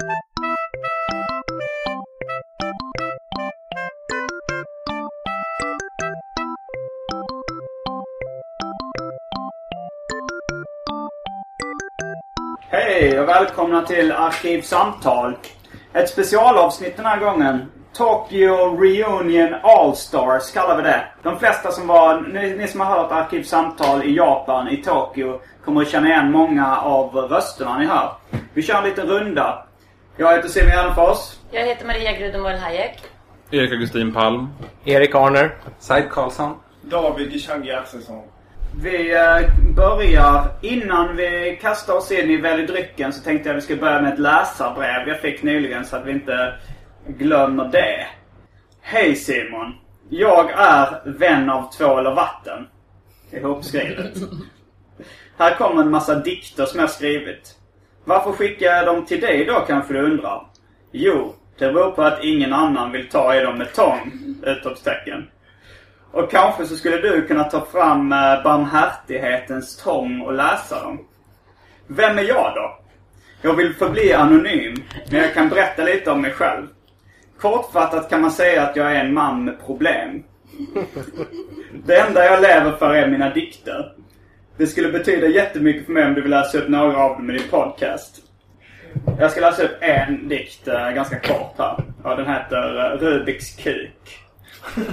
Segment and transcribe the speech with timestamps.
[0.00, 0.08] Hej
[13.20, 15.36] och välkomna till Arkivsamtal.
[15.92, 17.72] Ett specialavsnitt den här gången.
[17.92, 21.04] Tokyo Reunion All-Stars kallar vi det.
[21.22, 25.82] De flesta som var, ni, ni som har hört Arkivsamtal i Japan, i Tokyo, kommer
[25.82, 28.12] att känna igen många av rösterna ni hör.
[28.54, 29.67] Vi kör en liten runda.
[30.20, 31.18] Jag heter Simon Gärdenfors.
[31.50, 33.02] Jag heter Maria Grudenborg Hayek.
[33.50, 34.48] Erik Augustin Palm.
[34.84, 35.56] Erik Arner.
[35.78, 36.56] Said Karlsson.
[36.82, 38.22] David Gishagi Axelsson.
[38.82, 43.62] Vi eh, börjar, innan vi kastar oss in i Välj drycken så tänkte jag att
[43.62, 46.54] vi ska börja med ett läsarbrev jag fick nyligen så att vi inte
[47.06, 48.06] glömmer det.
[48.80, 49.74] Hej Simon!
[50.08, 52.66] Jag är vän av tvål och vatten.
[53.30, 54.14] Ihopskrivet.
[55.38, 57.57] Här kommer en massa dikter som jag skrivit.
[58.08, 60.46] Varför skickar jag dem till dig då kanske du undrar?
[60.92, 64.12] Jo, det beror på att ingen annan vill ta i dem med tång!
[64.42, 65.30] Utropstecken.
[66.12, 70.98] Och kanske så skulle du kunna ta fram eh, barmhärtighetens tång och läsa dem.
[71.86, 72.78] Vem är jag då?
[73.42, 74.74] Jag vill förbli anonym,
[75.10, 76.66] men jag kan berätta lite om mig själv.
[77.40, 80.24] Kortfattat kan man säga att jag är en man med problem.
[81.86, 83.92] Det enda jag lever för är mina dikter.
[84.58, 87.32] Det skulle betyda jättemycket för mig om du vill läsa upp några av dem i
[87.32, 88.22] din podcast.
[89.18, 91.84] Jag ska läsa upp en dikt eh, ganska kort här.
[92.02, 94.18] Och den heter eh, Rubiks kuk.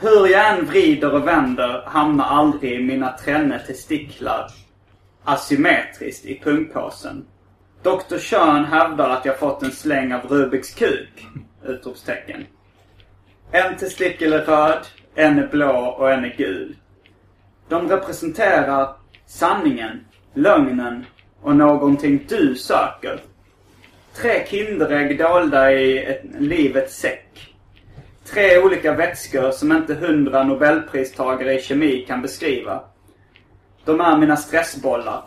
[0.00, 4.46] Hur jag än vrider och vänder hamnar aldrig mina tränne testiklar
[5.24, 7.24] asymmetriskt i pungpåsen.
[7.82, 8.18] Dr.
[8.18, 11.26] Kön hävdar att jag fått en släng av Rubiks kuk!
[11.64, 12.46] Utropstecken.
[13.50, 16.76] En testikel är röd, en är blå och en är gul.
[17.68, 18.94] De representerar
[19.26, 21.06] sanningen, lögnen
[21.42, 23.20] och någonting du söker.
[24.14, 27.54] Tre Kinderägg dolda i ett livets säck.
[28.24, 32.80] Tre olika vätskor som inte hundra nobelpristagare i kemi kan beskriva.
[33.84, 35.22] De är mina stressbollar.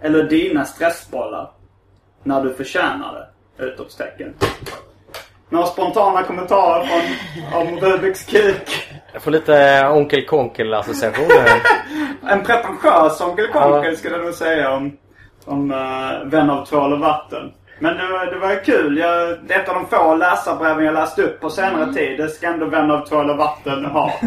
[0.00, 1.50] Eller dina stressbollar.
[2.22, 3.64] När du förtjänar det!
[3.64, 4.34] Utropstecken.
[5.48, 8.88] Några spontana kommentarer från, om Rubiks kuk?
[9.12, 11.62] Jag får lite Onkel Konkel-associationer.
[12.22, 14.96] en pretentiös Onkel Konkel skulle jag nog säga om,
[15.44, 17.52] om uh, Vän av tvål och vatten.
[17.78, 18.98] Men det var, det var ju kul.
[18.98, 21.94] Jag, det är ett av de få läsarbreven jag läst upp på senare mm.
[21.94, 22.18] tid.
[22.18, 24.12] Det ska ändå Vän av tvål och vatten ha.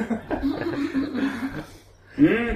[2.17, 2.55] Mm.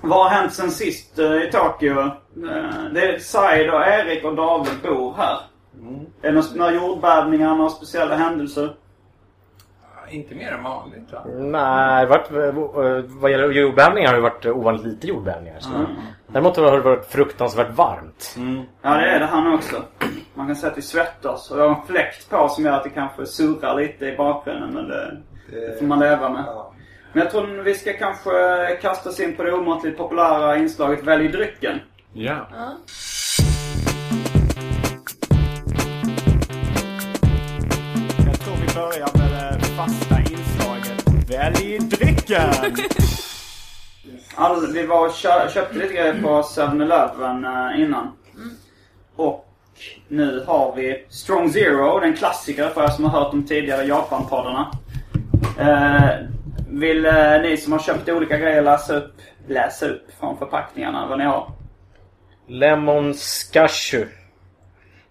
[0.00, 2.00] Vad har hänt sen sist uh, i Tokyo?
[2.00, 5.38] Uh, det är Said och Erik och David bor här.
[5.80, 6.06] Mm.
[6.22, 8.74] Är det några jordbävningar, några speciella händelser?
[10.10, 11.24] Inte mer än vanligt va?
[11.38, 12.30] Nej, varit,
[13.06, 15.60] vad gäller jordbävningar har det varit ovanligt lite jordbävningar.
[15.60, 15.74] Så.
[15.74, 15.86] Mm.
[16.26, 18.34] Däremot har det varit fruktansvärt varmt.
[18.36, 18.62] Mm.
[18.82, 19.82] Ja, det är det här också.
[20.34, 21.50] Man kan säga att vi svettas.
[21.50, 24.74] Och jag har en fläkt på som gör att det kanske surrar lite i bakgrunden.
[24.74, 25.16] Men det,
[25.50, 26.44] det, det får man leva med.
[26.46, 26.72] Ja.
[27.12, 28.30] Men jag tror vi ska kanske
[28.82, 31.80] kasta oss in på det omåttligt populära inslaget Välj drycken.
[32.12, 32.48] Ja.
[32.50, 32.76] ja.
[38.26, 39.19] Jag tror vi börjar
[41.30, 42.50] Välj drycken!
[44.34, 48.12] All, vi var och kö köpte lite grejer på 7-Eleven uh, innan.
[49.16, 49.48] Och
[50.08, 54.70] nu har vi Strong Zero, den klassiker för er som har hört de tidigare Japan-poddarna.
[55.60, 56.10] Uh,
[56.68, 59.14] vill uh, ni som har köpt olika grejer läsa upp,
[59.48, 61.52] läsa upp från förpackningarna vad ni har?
[62.46, 64.06] Lemon Scashu.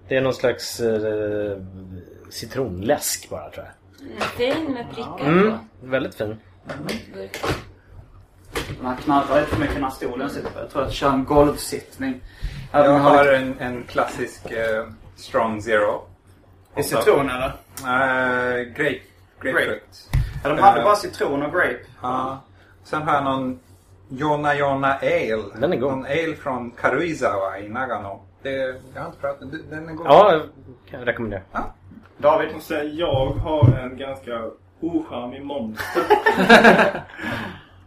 [0.08, 1.58] Det är någon slags uh,
[2.30, 3.74] citronläsk bara tror jag.
[4.38, 5.58] Fin med prickar mm, på.
[5.82, 6.28] Väldigt fin.
[6.28, 7.30] Mm.
[8.82, 10.52] Man knarrar lite för mycket när stolen sitter.
[10.62, 12.22] Jag tror att jag kör en golvsittning.
[12.72, 16.02] Jag har en, en klassisk uh, Strong Zero.
[16.78, 17.48] I citron eller?
[17.48, 19.02] Uh, grape,
[19.42, 20.10] grapefrukt.
[20.44, 21.80] Ja, de hade Eh, bara citron och grape.
[22.02, 22.44] Ja.
[22.84, 23.60] Sen har jag någon
[24.10, 25.44] Jona Jona Ale.
[25.56, 25.92] Den är god.
[25.92, 28.22] Någon ale från Karuizawa i Nagano.
[28.42, 28.52] Det,
[28.94, 29.66] jag har inte pratat den.
[29.70, 30.08] Den är god.
[30.08, 30.44] Ja,
[30.90, 31.42] kan jag rekommendera.
[32.18, 32.56] David?
[32.56, 34.42] Och sen jag har en ganska
[34.82, 36.04] ocharmig monster.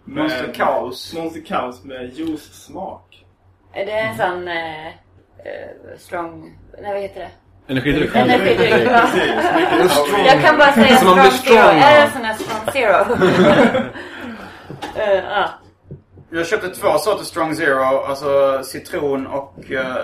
[0.04, 1.14] Med- Monster Kaos.
[1.14, 3.24] Monster Kaos med juice-smak.
[3.72, 4.92] Är det en sån eh, eh,
[5.98, 6.58] strong...
[6.82, 7.30] Nej, vad heter det?
[7.72, 8.16] Energidryck.
[8.16, 8.58] Energidryck.
[8.60, 11.56] Mycket Jag kan bara säga strong zero.
[11.58, 13.16] Är det en sån här strong zero?
[14.96, 15.48] Eh, ja.
[16.30, 17.82] Jag köpte två sorter Strong Zero.
[18.04, 19.96] Alltså citron och, eh,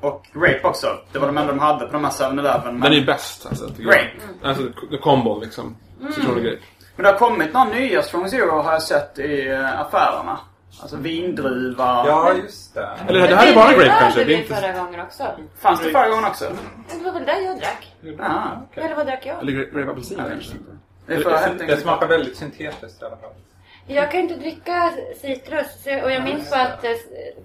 [0.00, 0.86] och grape också.
[1.12, 2.80] Det var de enda de hade på de här 7-Eleven.
[2.80, 4.10] Den är bäst alltså, Grape.
[4.42, 4.48] jag.
[4.48, 5.76] Alltså k- kombon liksom.
[6.16, 6.58] Grape.
[6.96, 10.38] Men det har kommit några nya Strong Zero har jag sett i eh, affärerna.
[10.82, 12.04] Alltså vindruva.
[12.06, 12.88] Ja, just det.
[13.08, 14.20] Eller det här är bara det grape kanske.
[14.20, 14.54] Det är vi inte...
[14.54, 15.22] förra gången också.
[15.58, 16.44] Fanns det förra gången också?
[16.98, 17.94] Det var väl där jag drack?
[18.18, 18.62] Ja.
[18.74, 19.38] Eller vad drack jag?
[19.38, 20.52] Eller grape apelsin kanske.
[21.06, 21.80] Det Det enkelt.
[21.82, 23.30] smakar väldigt syntetiskt i alla fall.
[23.88, 25.86] Jag kan inte dricka citrus.
[26.04, 26.90] Och jag minns bara att eh,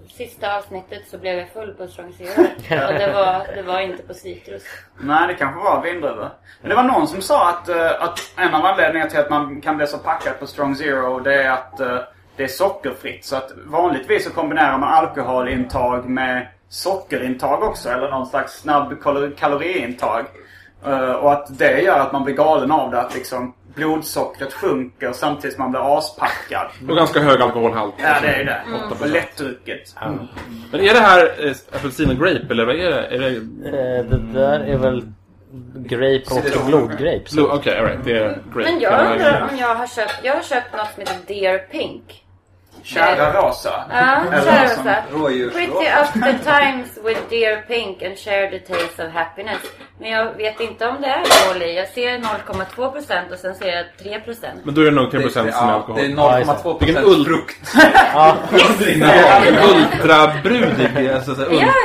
[0.08, 2.42] sista avsnittet så blev jag full på strong zero.
[2.88, 4.62] Och det var, det var inte på citrus.
[5.00, 6.30] Nej, det kanske var vindruva.
[6.60, 9.60] Men det var någon som sa att, eh, att en av anledningarna till att man
[9.60, 11.98] kan bli så packad på Strong Zero det är att eh,
[12.36, 13.24] det är sockerfritt.
[13.24, 17.88] Så att vanligtvis så kombinerar man alkoholintag med sockerintag också.
[17.88, 20.26] Eller någon slags snabb kal- kaloriintag.
[21.20, 23.00] Och att det gör att man blir galen av det.
[23.00, 26.66] Att liksom blodsockret sjunker samtidigt som man blir aspackad.
[26.88, 27.94] Och ganska hög alkoholhalt.
[27.98, 28.62] Ja, det är ju det.
[28.66, 28.80] Mm.
[29.00, 29.94] Och lättdrucket.
[30.70, 33.06] Men är det här eh, apelsin och grape eller vad är det?
[33.06, 33.28] Är det...
[33.28, 35.06] Eh, Det där är väl
[35.74, 36.22] grape
[36.60, 37.40] och blodgrape.
[37.40, 38.04] Okej, alright.
[38.04, 38.70] Det är grape.
[38.70, 40.20] Men jag undrar om jag har köpt...
[40.22, 42.24] Jag har köpt något som heter Dear Pink.
[42.84, 43.84] Kära Rosa.
[43.90, 44.96] Ja, kära Rosa.
[45.52, 49.58] Pretty up the times with Dear Pink and share the taste of happiness.
[50.00, 51.76] Men jag vet inte om det är alkohol i.
[51.76, 53.84] Jag ser 0,2% och sen ser jag
[54.22, 54.36] 3%.
[54.64, 55.96] Men då är det nog 3% som är ja, alkohol.
[56.00, 57.74] Det är 0,2 Vilken procent ull- frukt.
[58.14, 58.36] Ja,
[59.74, 61.36] Ultrabrudig, alltså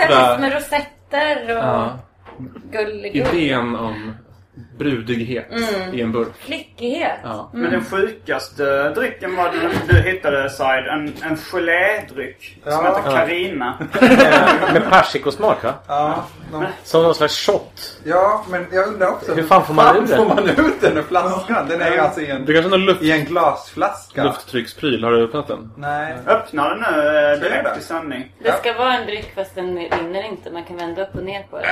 [0.10, 2.00] Ja, med rosetter och Ja.
[2.72, 4.14] gullig Idén om
[4.78, 5.46] brudighet
[5.94, 6.28] i en burk.
[6.40, 7.20] flickighet.
[7.24, 7.50] Ja.
[7.54, 10.88] Men den sjukaste drycken var den du hittade Side.
[10.90, 12.98] En, en gelédryck som Ja.
[12.98, 13.78] heter Carina.
[14.74, 15.74] med persikosmak va?
[15.88, 18.00] Ja, de, Som någon slags shot.
[18.04, 19.34] ja, men jag undrar också.
[19.34, 20.18] Hur fan får man ut den?
[20.18, 21.68] får man ut den ur flaskan?
[21.68, 24.24] Den är ju alltså i en, Det kanske är luft, i en glasflaska.
[24.24, 25.04] lufttryckspryl.
[25.04, 25.72] Har du öppnat den?
[25.78, 26.16] Nej.
[26.28, 27.36] Öppna den nu eh, det?
[27.38, 28.32] direkt i sändning.
[28.44, 30.52] Det ska vara en dryck fast den rinner inte.
[30.52, 31.68] Man kan vända upp och ner på den.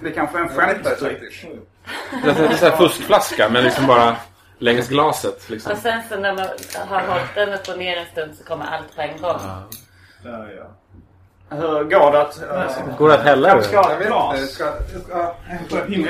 [0.00, 1.12] Det kanske är en Jag skämtdryck.
[1.20, 1.42] faktiskt.
[2.24, 4.16] Det är det är här fuskflaska men liksom bara
[4.58, 5.50] längs glaset.
[5.50, 5.72] Liksom.
[5.72, 6.46] Och sen så när man
[6.88, 9.38] har hållit den upp och ner en stund så kommer allt på en gång.
[10.22, 11.56] Där ja.
[11.56, 12.42] Hur går det att...
[12.42, 14.40] eh, Går det att hälla Jag ha Jag ett vet glas.
[14.40, 14.52] inte.
[14.52, 14.64] Ska,
[15.10, 15.36] ja,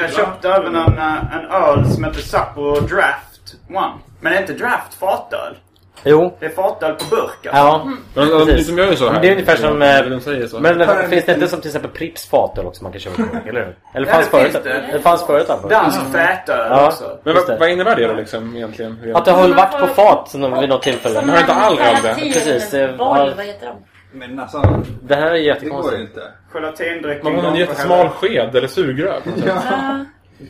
[0.01, 3.93] Jag köpte även en, eh, en öl som heter Sapporo Draft One.
[4.21, 5.57] Men det är inte Draft fatöl.
[6.05, 6.37] Jo.
[6.41, 7.49] Det är fatöl på burk alltså.
[7.53, 7.85] Ja.
[8.15, 8.67] Men de, Precis.
[8.69, 9.13] de gör ju så här.
[9.13, 10.61] Men det är ungefär som, eh, De säger så.
[10.61, 13.23] Men det, finns det inte som till exempel Pripps fatöl också man kan köpa på
[13.49, 13.77] eller hur?
[13.95, 14.53] Eller Ja, fanns det förut?
[14.53, 14.85] finns det.
[14.93, 15.69] Det fanns förut alltså.
[15.69, 16.87] Dansk fätöl Ja.
[16.87, 17.19] också.
[17.25, 19.13] Men vad, vad innebär det då liksom egentligen?
[19.15, 20.31] Att det har varit på fat
[20.61, 21.21] vid något tillfälle.
[21.21, 22.15] Som har inte all öl det?
[22.15, 23.75] Precis, Boll, vad heter de?
[24.13, 24.63] men alltså,
[25.03, 26.01] Det här är det går ju jättekonstigt.
[26.01, 26.23] inte.
[26.53, 27.23] Gelatindryck.
[27.23, 29.21] Man har en jättesmal sked eller sugrör.
[29.25, 29.35] sätt.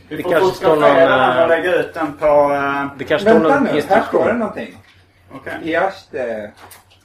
[0.09, 2.25] Vi Det får kanske står någon, eh, lägga ut den på...
[2.25, 4.33] eh, Det kanske står Vänta någon nu, här står det
[5.33, 5.53] instruktion.
[5.53, 5.61] någonting.
[5.61, 5.69] Okej.
[5.71, 6.51] Iaste.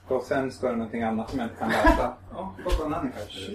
[0.08, 2.12] Och sen står det någonting annat som jag inte kan läsa.
[2.34, 3.52] Ja, oh, bananer kanske.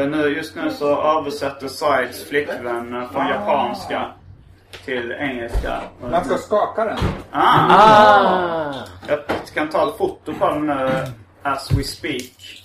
[0.00, 4.12] Eh, Nu, just nu så översätter Sides flickvän eh, från japanska
[4.84, 5.80] till engelska.
[6.10, 6.98] Man ska skaka den.
[7.30, 8.74] Ah, Ah!
[9.08, 9.18] jag
[9.54, 11.04] kan ta ett foto på den nu
[11.42, 12.64] as we speak.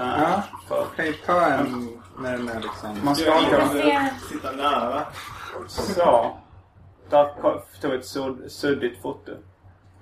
[0.00, 0.42] Eh, Ja.
[0.68, 2.98] för Kan ju ta en när den är liksom...
[3.04, 3.76] man Ska skakar den.
[3.76, 5.02] inte sitta nära?
[5.68, 6.36] Så.
[7.10, 7.28] Där
[7.80, 9.32] tog ett sudd, suddigt foto.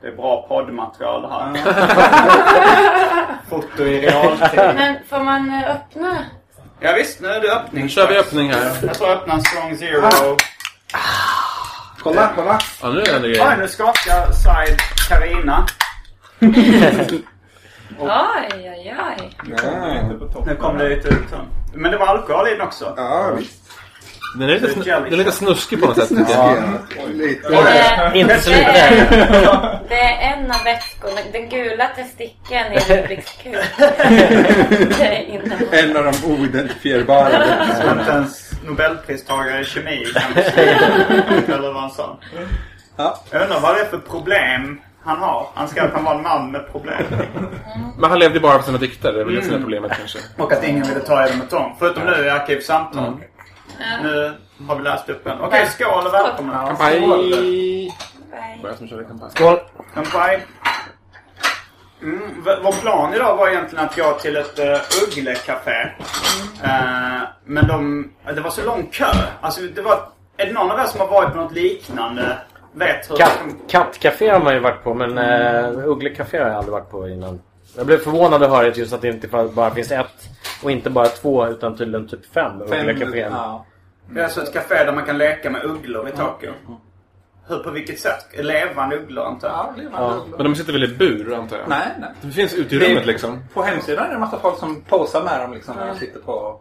[0.00, 1.52] Det är bra poddmaterial det här.
[3.50, 4.60] Foto i realtid.
[4.74, 6.16] Men får man eh, öppna?
[6.80, 7.82] Ja, visst, nu är det öppning.
[7.82, 8.72] Nu kör vi öppning här.
[8.86, 10.36] Jag ska öppna en strong zero.
[12.02, 12.58] Kolla, kolla!
[12.82, 13.56] Ja, nu är det ändå Oj, grejer.
[13.56, 14.78] nu skakar side
[15.08, 15.66] Carina.
[18.00, 19.30] Oj, oj, oj.
[19.62, 20.02] Ja,
[20.46, 21.24] Nu kom det lite ut.
[21.74, 22.94] Men det var alkohol i den också.
[22.96, 23.67] ja visst.
[24.34, 26.56] Den är lite, sn- den är lite snuskig på något sätt tycker jag.
[26.98, 27.54] Ja, lite.
[27.54, 28.70] Eh, Inte så det lite.
[28.70, 31.20] är- Det är en av vätskorna.
[31.32, 32.72] Den gula testikeln.
[34.98, 35.54] Det är inne.
[35.72, 37.44] En av de oidentifierbara.
[37.98, 40.78] Inte ens Nobelpristagare i kemi kan säga.
[41.48, 42.18] Eller vad han sa.
[42.96, 43.20] Ja.
[43.30, 45.46] Jag undrar vad det är för problem han har.
[45.54, 47.02] Han ska att han var en man med problem.
[47.98, 49.12] Men han levde bara för sina dikter.
[49.12, 50.18] Det är väl det som är problemet kanske.
[50.36, 51.76] Och att ingen ville ta i dem med tång.
[51.78, 53.16] Förutom nu i Arkivsamtal.
[54.02, 54.32] Nu
[54.68, 55.40] har vi läst upp den.
[55.40, 56.76] Okej, skål och välkomna.
[58.78, 59.30] Som körde kampanj.
[59.30, 59.58] Skål!
[59.94, 60.42] Kampanj.
[62.02, 65.90] Mm, vår plan idag var egentligen att gå till ett uh, Uggle-café.
[66.64, 69.12] Eh, men de, det var så lång kö.
[69.40, 70.00] Alltså det var...
[70.36, 72.38] Är det någon av er som har varit på något liknande?
[72.72, 73.16] Vet hur...
[73.16, 77.08] Katt, kattcafé har man ju varit på men uh, Ugglekafé har jag aldrig varit på
[77.08, 77.40] innan.
[77.78, 80.28] Jag blev förvånad att höra just att det inte bara finns ett
[80.62, 83.30] och inte bara två utan tydligen typ fem Ugglekaféer.
[83.30, 83.66] Ja.
[84.10, 86.54] Det är alltså ett café där man kan leka med ugglor i taket.
[87.48, 88.26] Hur, på vilket sätt?
[88.38, 89.56] Levande ugglor antar jag?
[89.56, 91.68] Ja, är man Men de sitter väl i bur antar jag?
[91.68, 92.10] Nej, nej.
[92.20, 93.42] Det finns ute i rummet liksom.
[93.54, 96.20] På hemsidan är det en massa folk som posar med dem liksom när de sitter
[96.20, 96.60] på...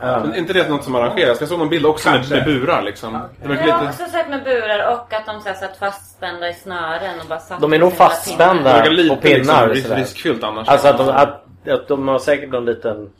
[0.00, 1.40] Men är inte det något som arrangeras?
[1.40, 3.12] Jag såg någon bild också med, med burar liksom.
[3.42, 4.02] Det verkar Jag har lite...
[4.02, 7.38] också sett med burar och att de så här, satt fastspända i snören och bara
[7.38, 8.82] satt De är nog fastspända.
[8.82, 9.96] Det på pinnar liksom, risk, sådär.
[9.96, 10.68] riskfyllt annars.
[10.68, 13.10] Alltså att de, att, att de har säkert någon liten...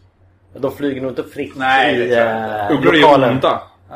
[0.55, 3.41] De flyger nog inte fritt Nej, det i är ju lokalen.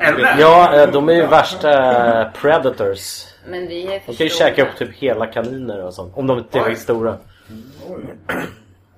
[0.00, 0.36] Eller?
[0.38, 3.24] Ja, eh, de är ju värsta eh, predators.
[3.48, 6.12] Men vi är De kan ju käka upp typ hela kaniner och sånt.
[6.16, 7.16] Om de inte är tillräckligt stora.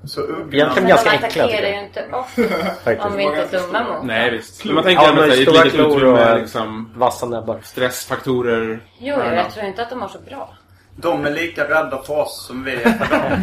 [0.09, 0.21] Så.
[0.21, 1.85] Egentligen Men ganska de äckliga attackerar tycker ju jag.
[1.85, 4.39] inte oss om vi inte är dumma mot Nej dem.
[4.39, 4.65] visst.
[4.65, 7.61] Men man tänker Ja, ändå men att i ett litet utrymme och- liksom Vassa näbbar.
[7.63, 8.81] stressfaktorer.
[8.99, 10.55] Jo, jag tror inte att de mår så bra.
[10.97, 13.43] De är lika rädda för oss som vi är för dem.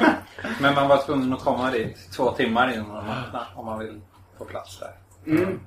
[0.60, 4.00] Men man var tvungen att komma dit två timmar innan de öppnade om man vill
[4.38, 4.90] få plats där.
[5.26, 5.60] Mm.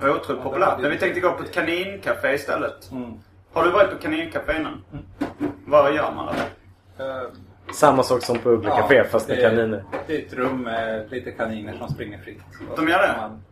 [0.00, 0.78] Det var otroligt populärt.
[0.80, 2.90] Men vi tänkte gå på ett kanincafé istället.
[2.92, 3.12] Mm.
[3.52, 4.84] Har du varit på kanincafé innan?
[5.66, 6.32] Vad gör man då?
[7.74, 9.84] Samma sak som på Ugglekafé ja, fast med det kaniner.
[10.06, 12.40] Det är ett rum med lite kaniner som springer fritt.
[12.76, 13.06] De gör det?
[13.06, 13.42] kan man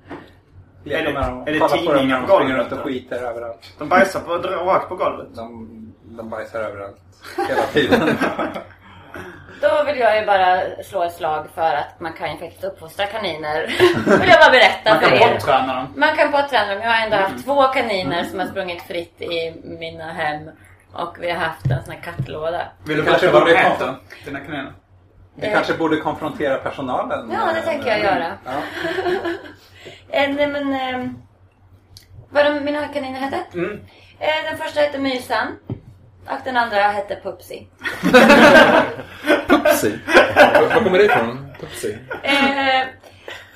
[0.84, 3.16] Är det- med dem är det på tidningar på de springer golvet runt och skiter
[3.22, 3.74] överallt.
[3.78, 4.32] De bajsar på,
[4.64, 5.28] rakt på golvet.
[5.34, 5.68] De,
[6.04, 6.96] de bajsar överallt.
[7.48, 8.00] Hela tiden.
[9.60, 13.06] Då vill jag ju bara slå ett slag för att man kan ju faktiskt uppfostra
[13.06, 13.66] kaniner.
[14.20, 15.32] vill jag bara berätta Man för kan er.
[15.34, 15.86] bortträna dem.
[15.96, 16.82] Man kan påträna dem.
[16.82, 20.50] Jag har ändå haft två kaniner som har sprungit fritt i mina hem.
[20.92, 22.62] Och vi har haft en sån här kattlåda.
[22.84, 23.96] Vill du Kanske borde komma.
[24.24, 24.72] Dina kaniner?
[25.34, 25.52] Vi Eh.
[25.52, 27.30] kanske borde konfrontera personalen.
[27.32, 28.32] Ja, det tänker jag göra.
[28.44, 28.52] Ja.
[30.12, 30.72] Eh, nej, men...
[30.72, 31.10] Eh,
[32.30, 33.44] vad de, mina kaniner hette?
[33.54, 33.80] Mm.
[34.18, 35.56] Eh, den första hette Mysan.
[36.26, 37.68] Och den andra hette Pupsi.
[39.48, 39.98] Pupsi.
[40.36, 41.52] Var kommer det ifrån?
[41.60, 41.98] Pupsi.
[42.22, 42.86] Eh,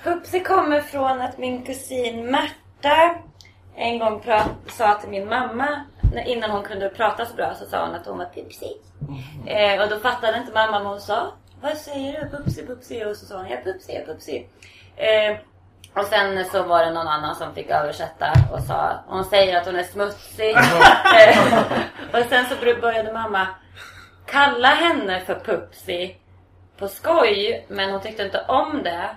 [0.05, 3.15] Pupsi kommer från att min kusin Märta
[3.77, 4.23] en gång
[4.67, 5.85] sa till min mamma,
[6.27, 8.77] innan hon kunde prata så bra, så sa hon att hon var Pupsi.
[9.47, 11.33] Eh, och då fattade inte mamma vad hon sa.
[11.61, 12.37] Vad säger du?
[12.37, 13.05] Pupsi, Pupsi.
[13.05, 14.47] Och så sa hon, ja Pupsi, ja Pupsi.
[14.97, 15.37] Eh,
[15.95, 19.67] och sen så var det någon annan som fick översätta och sa, hon säger att
[19.67, 20.57] hon är smutsig.
[22.13, 23.49] Och sen så började mamma
[24.27, 26.17] kalla henne för Pupsi
[26.79, 29.17] på skoj, men hon tyckte inte om det.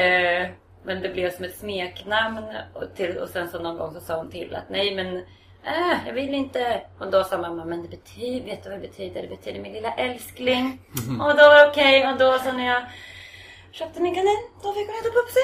[0.00, 0.50] Eh,
[0.84, 4.16] men det blev som ett smeknamn och, till, och sen så någon gång så sa
[4.16, 5.16] hon till att nej men
[5.64, 6.80] äh, jag vill inte.
[6.98, 9.22] Och då sa mamma, men det betyder, vet du vad det betyder?
[9.22, 10.80] Det betyder min lilla älskling.
[11.20, 12.82] Och då var det okej och då så när jag
[13.72, 15.40] köpte min kanin, då fick hon heta Pupsi.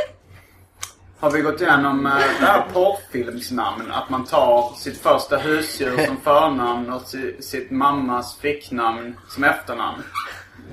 [1.20, 3.90] Har vi gått igenom eh, det här porrfilmsnamn?
[3.92, 10.02] Att man tar sitt första husdjur som förnamn och si- sitt mammas flicknamn som efternamn.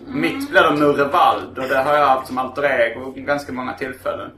[0.08, 4.32] Mitt blir då Murrevald och det har jag haft som alter ego ganska många tillfällen.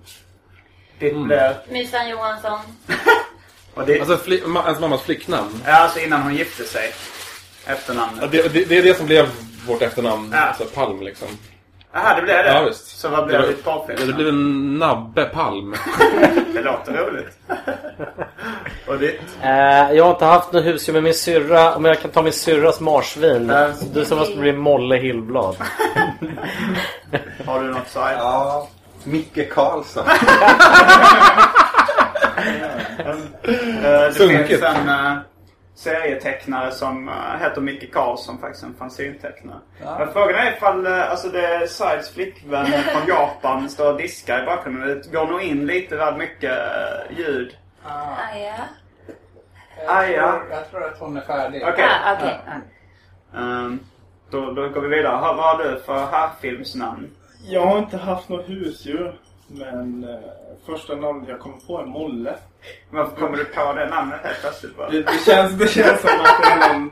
[1.00, 1.58] Ditt blir...
[1.70, 2.60] Mysan Johansson.
[3.74, 5.62] Och det, Alltså fli, ma, ens mammas flicknamn.
[5.66, 6.94] ja, alltså innan hon gifte sig.
[7.66, 8.18] Efternamnet.
[8.22, 9.28] Ja, det, det, det är det som blev
[9.68, 10.30] vårt efternamn.
[10.34, 10.40] Ja.
[10.40, 11.28] Alltså Palm liksom.
[11.94, 12.54] Jaha, det blev det?
[12.54, 13.00] Ja, visst.
[13.00, 14.08] Så vad blev Det ditt Ja, porrfilmsnamn?
[14.12, 15.76] det blev en Nabbe Palm.
[16.54, 17.38] Det låter roligt.
[18.88, 19.22] och ditt?
[19.42, 21.80] Eh, jag har inte haft något husdjur med min syrra.
[21.80, 23.50] Men jag kan ta min syrras marsvin.
[23.50, 23.68] Ja.
[23.94, 25.56] Du som måste bli Molle Hillblad.
[27.46, 28.16] Har du något side?
[28.18, 28.68] Ja,
[29.04, 30.04] Micke Karlsson.
[33.04, 33.16] Eh,
[33.84, 34.48] Det Sunkigt.
[34.48, 35.18] finns en uh,
[35.80, 39.60] serietecknare som uh, heter Micke Karlsson, faktiskt en fanzintecknare.
[39.80, 44.44] Men frågan är ifall uh, alltså det är Sides flickvän från Japan står och diskar
[44.44, 44.88] i bakgrunden.
[44.88, 47.58] Det går nog in lite väl mycket uh, ljud.
[47.84, 48.54] Ah, ja.
[49.88, 50.42] Ah, ja.
[50.52, 51.64] Jag tror att hon är färdig.
[51.68, 51.86] Okej.
[52.06, 52.40] Ah, okej.
[53.34, 53.80] Um,
[54.30, 55.22] då, då går vi vidare.
[55.22, 57.10] Vad har du för herrfilmsnamn?
[57.44, 59.20] Jag har inte haft något husdjur.
[59.52, 60.20] Men eh,
[60.66, 62.36] första namnet jag kommer på är Molle.
[62.90, 64.78] Varför kommer du på det namnet helt plötsligt?
[64.78, 64.90] bara?
[64.90, 66.92] Det, det, känns, det känns som att det är någon,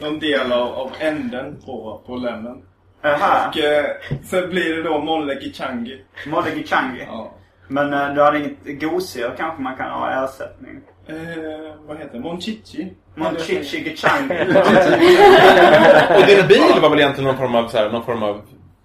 [0.00, 2.62] någon del av, av änden på, på lämmen.
[3.02, 3.48] Jaha.
[3.48, 3.84] Och eh,
[4.24, 6.04] sen blir det då Molle Gichangi.
[6.26, 7.04] Molle Gichangi.
[7.06, 7.34] Ja.
[7.68, 10.80] Men uh, du hade inget gosedjur kanske man kan ha ersättning?
[11.06, 11.16] Eh,
[11.86, 12.20] vad heter det?
[12.20, 12.92] Monchichi.
[13.14, 14.34] Monchichi Gichangi.
[16.16, 18.42] Och din bil var väl egentligen någon form av, så här, någon form av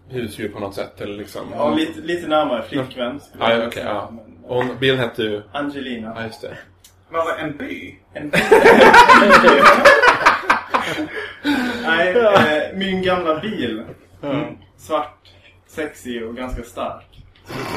[0.10, 1.02] husdjur på något sätt?
[1.02, 1.48] Eller liksom.
[1.56, 3.20] Ja, lite, lite närmare flickvän.
[3.40, 3.72] Ja, okej.
[3.72, 3.86] säga.
[3.86, 4.12] ja.
[4.12, 5.42] Men, Och hon- bilen hette ju...
[5.52, 6.14] Angelina.
[6.16, 6.58] Ja, just det.
[7.10, 7.96] Vad var en by?
[8.14, 8.32] En
[11.84, 13.84] Nej, eh, min gamla bil.
[14.78, 15.30] Svart,
[15.68, 17.24] sexig och ganska stark.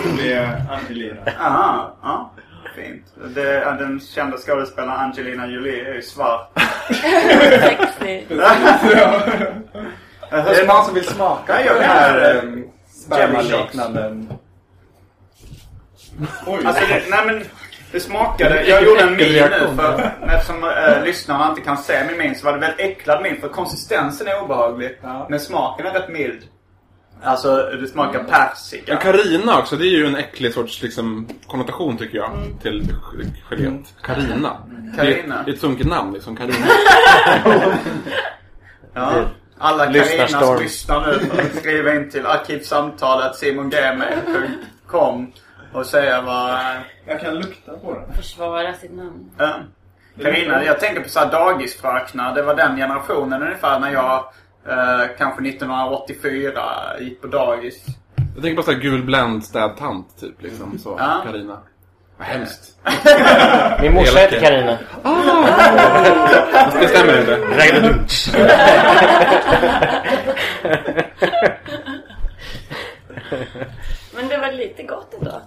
[0.05, 1.21] Det blir Angelina.
[1.41, 2.33] Aha, ja.
[2.77, 3.05] Fint.
[3.35, 6.51] Det, ja, den kända skådespelaren Angelina Jolie är ju svart.
[7.61, 8.23] Sexy.
[10.31, 14.27] Är det någon som vill smaka på den här um, spermaliknande...
[16.47, 16.61] Oj.
[16.65, 17.45] Alltså, det, nej men
[17.93, 18.65] det smakade...
[18.65, 22.47] Jag gjorde en min nu för eftersom äh, lyssnarna inte kan se min min så
[22.47, 24.99] var det väldigt äcklad min för konsistensen är obehaglig.
[25.03, 25.27] Ja.
[25.31, 26.43] Men smaken är rätt mild.
[27.23, 28.93] Alltså det smakar persika.
[28.93, 32.31] Men Carina också, det är ju en äcklig sorts liksom, konnotation tycker jag
[32.63, 32.93] till
[33.51, 33.73] geléet.
[33.73, 34.07] Är,
[34.97, 35.43] Carina.
[35.45, 36.67] det är ett sunkigt namn liksom, Carina.
[38.95, 39.25] Ja.
[39.61, 39.85] Alla.
[39.85, 45.33] Carinas lyssnar nu får skriva in till arkivsamtalet simongmail.com
[45.73, 46.59] och säga vad...
[47.07, 48.13] Jag kan lukta på den.
[48.17, 49.31] Försvara sitt namn.
[49.39, 49.55] Ja.
[50.23, 52.35] Carina, jag tänker på så här dagisfröknar.
[52.35, 54.17] Det var den generationen ungefär när jag
[54.69, 56.63] eh, kanske 1984
[57.01, 57.85] gick på dagis.
[58.35, 60.79] Jag tänker på såhär gul bländ städtant typ liksom.
[60.79, 61.23] Så, Ja.
[61.27, 61.59] Carina.
[62.21, 62.77] Vad hemskt.
[63.81, 64.79] Min morsa heter Carina.
[66.81, 67.39] Det stämmer inte.
[74.15, 75.43] Men det var lite gott ändå.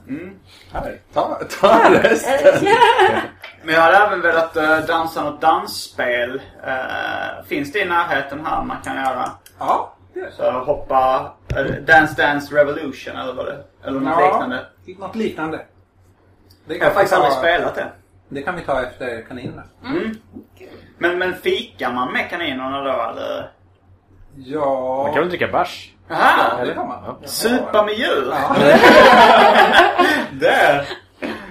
[0.72, 2.68] Här, ta, ta resten.
[3.64, 6.42] Men jag hade även velat uh, dansa något dansspel.
[6.68, 9.32] Eh, finns det i närheten här man kan göra?
[9.60, 9.96] Ja,
[10.38, 10.52] så.
[10.52, 14.66] Hoppa eh, Dance Dance Revolution eller vad det Eller något liknande.
[15.00, 15.66] Något liknande.
[16.66, 17.92] Det Jag har faktiskt aldrig spelat det.
[18.30, 19.64] Det kan vi ta efter kaninerna.
[20.98, 23.52] Men, men fikar man med kaninerna då eller?
[24.36, 25.04] Ja...
[25.04, 25.94] Man kan väl dricka bärs?
[26.12, 26.56] Aha!
[26.60, 27.16] Ja, det kan man.
[27.26, 28.28] Supa med djur?
[28.32, 28.56] Ja.
[30.32, 30.88] Där!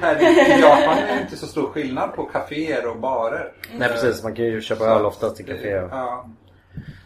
[0.01, 0.17] Här
[0.57, 3.53] I Japan är det inte så stor skillnad på kaféer och barer.
[3.73, 5.69] Nej precis, man kan ju köpa öl oftast i café.
[5.69, 6.27] Ja.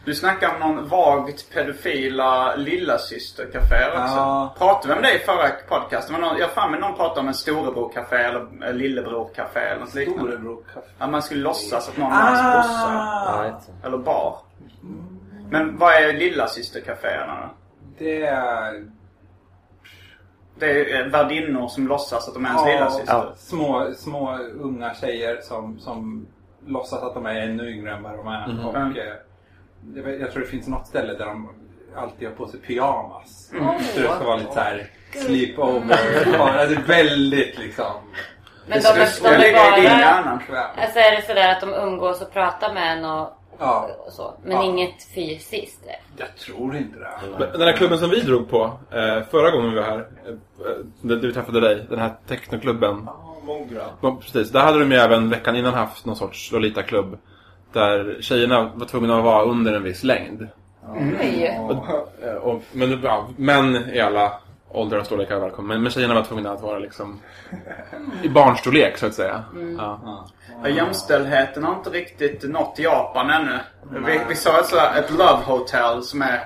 [0.07, 4.15] Du snackar om någon vagt pedofila lillasystercafé också.
[4.15, 4.55] Ja.
[4.57, 6.21] Pratade vi om det i förra podcasten?
[6.21, 10.21] Någon, jag har någon pratade om en storebror-café eller eh, lillebror-café eller något liknande.
[10.31, 10.87] Storebror-kafé.
[10.97, 12.87] Att man skulle låtsas att någon var brorsa.
[13.27, 13.87] Ah, inte.
[13.87, 14.37] Eller bar.
[15.49, 17.49] Men vad är lillasystercaféerna då?
[17.97, 18.85] det är...
[20.59, 23.13] Det är eh, värdinnor som låtsas att de är ens Ja, lillasyster.
[23.13, 23.33] Ja.
[23.35, 26.27] små, små unga tjejer som, som
[26.65, 28.67] låtsas att de är ännu yngre än vad de är.
[28.67, 28.95] Och, Mm.
[29.95, 31.49] Eh, jag tror det finns något ställe där de
[31.95, 33.51] alltid har på sig pyjamas.
[33.53, 33.79] Mm.
[33.79, 35.97] Så det ska vara lite så här sleepover.
[36.59, 37.93] Är väldigt liksom...
[38.67, 40.61] Men Det de de i din bara...
[40.77, 44.33] Alltså är det sådär att de umgås och pratar med en och, Ja, och så.
[44.43, 44.63] Men Ja.
[44.63, 45.85] inget fysiskt?
[46.17, 47.09] jag tror inte det.
[47.39, 50.35] Men Den här klubben som vi drog på eh, förra gången vi var här, eh,
[51.01, 53.09] där du träffade dig, den här technoklubben.
[54.01, 54.51] Ja, precis.
[54.51, 57.17] Där hade de ju även veckan innan haft någon sorts Lolita-klubb.
[57.73, 60.47] Där tjejerna var tvungna att vara under en viss längd.
[62.23, 64.31] Eh, Och, men ja, män i alla
[64.71, 65.73] åldrar och storlekar var välkomna.
[65.73, 67.19] Men, men tjejerna var tvungna att vara liksom
[68.23, 69.43] i barnstorlek så att säga.
[69.77, 70.25] Ja.
[70.63, 73.59] Ja, jämställdheten har inte riktigt nått Japan ännu.
[74.05, 76.39] Vi, vi sa alltså ett love hotel som är...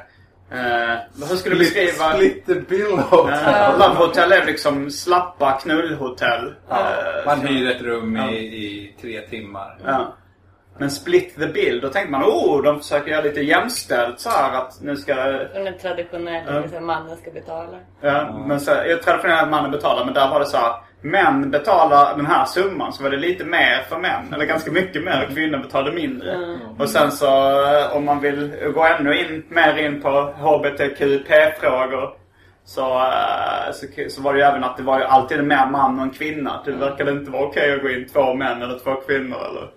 [0.52, 0.98] Eh,
[1.30, 2.14] hur skulle du beskriva...
[2.14, 3.34] Split the bill hotel.
[3.56, 6.54] Eh, love hotel är liksom slappa knullhotell.
[6.70, 9.78] Ja, Eh, man hyr ett rum i, i tre timmar.
[10.78, 14.58] Men split the bill, då tänkte man oh, de försöker göra lite jämställt så här
[14.62, 15.16] att nu ska...
[15.16, 16.60] Den traditionella, Ja.
[16.60, 17.78] liksom, mannen ska betala.
[18.02, 20.74] Ja, men så, jag traditionellt mannen betalar, men där var det så här.
[21.04, 24.34] Män betalar den här summan, så var det lite mer för män.
[24.34, 26.58] Eller ganska mycket mer, och kvinnor betalade mindre.
[26.80, 27.26] Och sen så
[27.78, 32.14] eh, om man vill gå ännu in, mer in på HBTQP-frågor.
[32.66, 36.00] Så, eh, så, så var det ju även att det var ju alltid mer man
[36.00, 36.62] och en kvinna.
[36.66, 39.68] Det verkade inte vara okej att gå in två män eller två kvinnor eller...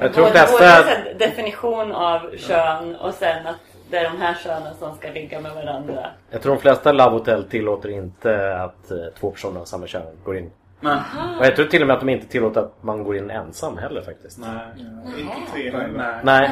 [0.00, 0.64] Jag tror Både, både flesta...
[0.64, 3.56] här definition av kön och sen att
[3.90, 6.06] det är de här könen som ska ligga med varandra.
[6.30, 10.02] Jag tror de flesta Love Hotel tillåter inte att eh, två personer av samma kön
[10.24, 10.50] går in.
[10.80, 10.98] Men,
[11.38, 13.78] Och jag tror till och med att de inte tillåter att man går in ensam
[13.78, 14.38] heller faktiskt.
[14.38, 14.86] Nej.
[15.18, 15.88] Inte tre heller.
[15.88, 16.20] Nej.
[16.24, 16.50] Nej,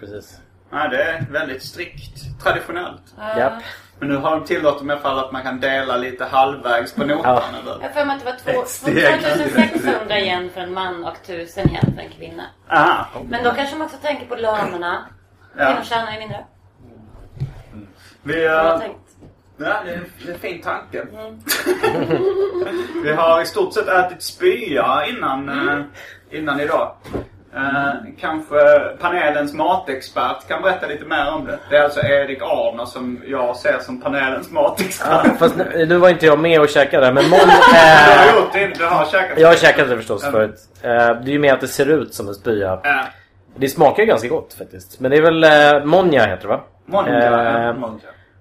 [0.00, 0.40] precis.
[0.70, 2.42] nej, det är väldigt strikt.
[2.42, 3.14] Traditionellt.
[3.38, 3.62] Japp.
[3.98, 7.04] Men nu har de tillåtit i alla fall att man kan dela lite halvvägs på
[7.04, 7.42] notan.
[7.66, 7.78] Ja.
[7.80, 9.22] Jag har för mig att det var två, Ett steg.
[9.22, 12.42] 2600 yen för en man och 1000 yen för en kvinna.
[12.70, 13.06] Aha.
[13.28, 15.06] Men då kanske man också tänker på lönerna.
[15.56, 15.66] Ja.
[15.66, 16.44] Kvinnor tjänar ju mindre.
[18.22, 18.98] Vi, har uh, tänkt.
[19.56, 21.06] ja, det, är, det är en fin tanke.
[23.02, 25.84] Vi har i stort sett ätit spya innan, eh,
[26.30, 26.96] innan idag.
[27.56, 28.54] Eh, kanske
[29.00, 31.58] panelens matexpert kan berätta lite mer om det.
[31.70, 35.08] Det är alltså Erik Arner som jag ser som panelens matexpert.
[35.24, 37.38] Ja, fast nu, nu var inte jag med och käkade men Mon...
[37.40, 40.54] Du har Eh, gjort det, du har käkat jag har käkat det förstås förut.
[40.82, 42.80] Eh, det är ju mer att det ser ut som en spya.
[42.82, 43.00] Ja.
[43.56, 45.00] Det smakar ju ganska gott faktiskt.
[45.00, 46.60] Men det är väl eh, Monja heter det va?
[46.86, 47.98] Monja, Eh, Monja.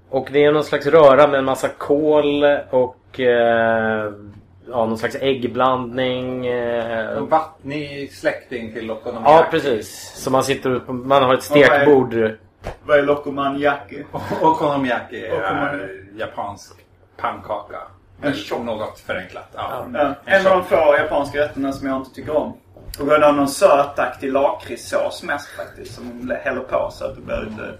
[0.10, 4.12] och det är någon slags röra med en massa kål och eh,
[4.70, 6.48] ja, någon slags äggblandning.
[6.48, 9.32] Eh, En vattnig släkting till okonomiyaki.
[9.34, 10.12] ja, precis.
[10.16, 12.16] Så man sitter upp, man har ett stekbord.
[12.86, 14.04] Vad är lokomaniaki?
[14.42, 16.74] Okonomiyaki är japansk
[17.18, 17.78] pannkaka.
[18.22, 18.34] Men
[18.66, 19.50] något förenklat.
[19.56, 19.86] Ja.
[19.94, 22.58] Ja, en av de få japanska rätterna som jag inte tycker om.
[22.98, 25.96] På grund av någon sötaktig lakritssås mest faktiskt.
[25.96, 27.74] Som hon häller på så att det blir lite...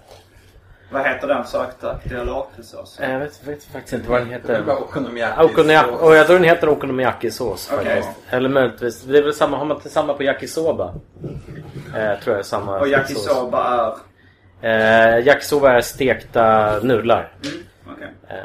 [0.90, 3.04] Vad heter den sötaktiga lakritssåsen?
[3.04, 4.64] Eh, Jag vet, vet faktiskt inte vad den heter.
[4.82, 5.90] okonomiyaki.
[6.00, 8.08] Och jag tror den heter okonomiyaki-sås faktiskt.
[8.30, 10.94] Eller möjligtvis, det är väl samma, har man inte samma på yakisoba?
[11.96, 13.96] Eh, tror jag är samma Och yakisoba
[14.62, 15.16] är...
[15.18, 17.32] Eh, yakisoba är stekta nudlar.
[17.92, 18.12] Okej.
[18.28, 18.36] Eh,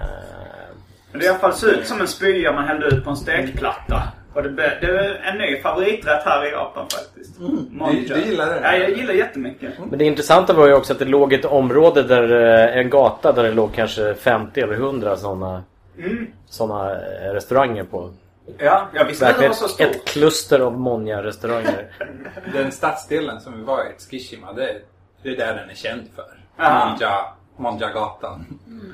[1.12, 3.18] Men det i alla fall ser ut som en spya man hällde ut på en
[3.18, 4.04] stekplatta.
[4.34, 4.50] Och det,
[4.82, 7.40] det är en ny favoriträtt här i Japan faktiskt.
[7.70, 8.02] Monja.
[8.02, 8.60] Du- du gillar det?
[8.64, 9.74] Ja, jag gillar jättemycket.
[9.90, 13.32] Men det intressanta var ju också att det låg ett område där, eh, en gata
[13.32, 15.64] där det låg kanske 50 eller 100 sådana
[15.98, 16.28] Mm.
[16.46, 18.10] såna eh, restauranger på.
[18.58, 19.88] Ja, jag visste inte att det var så ett, stort.
[19.88, 21.88] ett kluster av Monja-restauranger.
[22.54, 24.76] Den stadsdelen som vi var i, Tsukishima, det,
[25.24, 26.26] det är där den är känd för.
[26.58, 27.26] Monja,
[27.58, 28.46] Monjagatan.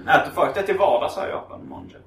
[0.10, 1.60] Äter folk det till vardags här i Japan?
[1.70, 1.98] Monja.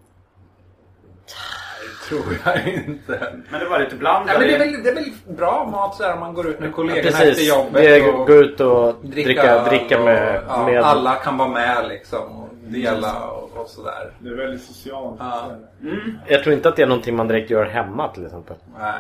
[1.81, 3.33] Det tror jag inte.
[3.51, 4.33] Men det var lite blandat.
[4.33, 6.49] Ja, men det, är väl, det är väl bra mat så här om man går
[6.49, 7.49] ut med Ja, kollegorna efter precis.
[7.49, 7.73] jobbet.
[7.83, 10.83] Det och gå ut och dricka, dricka, och- med, ja, med...
[10.83, 12.19] Alla kan vara med liksom.
[12.41, 14.13] Och dela och, och sådär.
[14.19, 15.17] Det är väldigt socialt.
[15.21, 15.51] Ja.
[16.27, 18.57] Jag tror inte att det är någonting man direkt gör hemma till exempel.
[18.79, 18.93] Nej.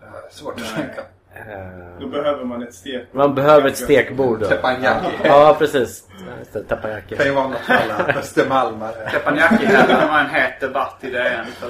[0.00, 1.02] Det är Svårt att tänka.
[1.34, 3.08] Eh, Då behöver man ett stek.
[3.12, 4.46] Man behöver ett stekbord då.
[4.46, 5.06] Teppanyaki.
[5.24, 6.04] Ja, precis.
[6.68, 7.16] Teppanyaki.
[7.16, 9.10] kan ju vara något för alla östermalmare.
[9.10, 11.68] Teppanyaki-hällen var en het debatt i DN för.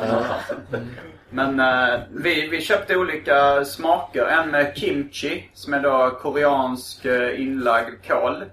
[1.30, 4.26] Men eh, vi, vi köpte olika smaker.
[4.26, 8.44] En med kimchi, som är då koreansk uh, inlagd kål.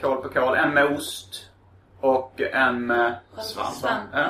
[0.00, 0.56] Kål på kål.
[0.56, 1.48] En med ost.
[2.00, 4.08] Och en med svamp.
[4.12, 4.24] Ja.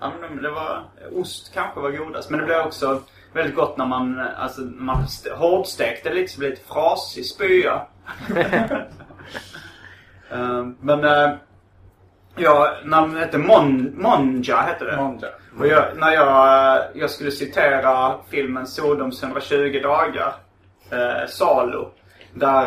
[0.00, 2.30] Ja, men det var, ost kanske var godast.
[2.30, 3.02] Men det blev också
[3.36, 7.26] väldigt gott när man, alltså, när man st- hårdstekte lite så blev det lite frasig
[7.26, 7.82] spya.
[10.30, 11.30] Eh, men eh,
[12.36, 14.96] ja, namnet hette Mon, Monja hette det.
[14.96, 15.28] Monja.
[15.58, 20.34] Och jag, när jag, eh, jag skulle citera filmen Sodoms 120 dagar,
[20.90, 21.90] eh, Salo.
[22.34, 22.62] Där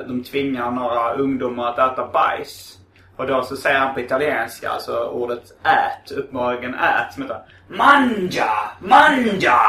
[0.00, 2.78] eh, de tvingar några ungdomar att äta bajs.
[3.16, 8.50] Och då så säger han på italienska, alltså ordet ät, uppenbarligen ät, som heter Manja!
[8.78, 9.60] Manja!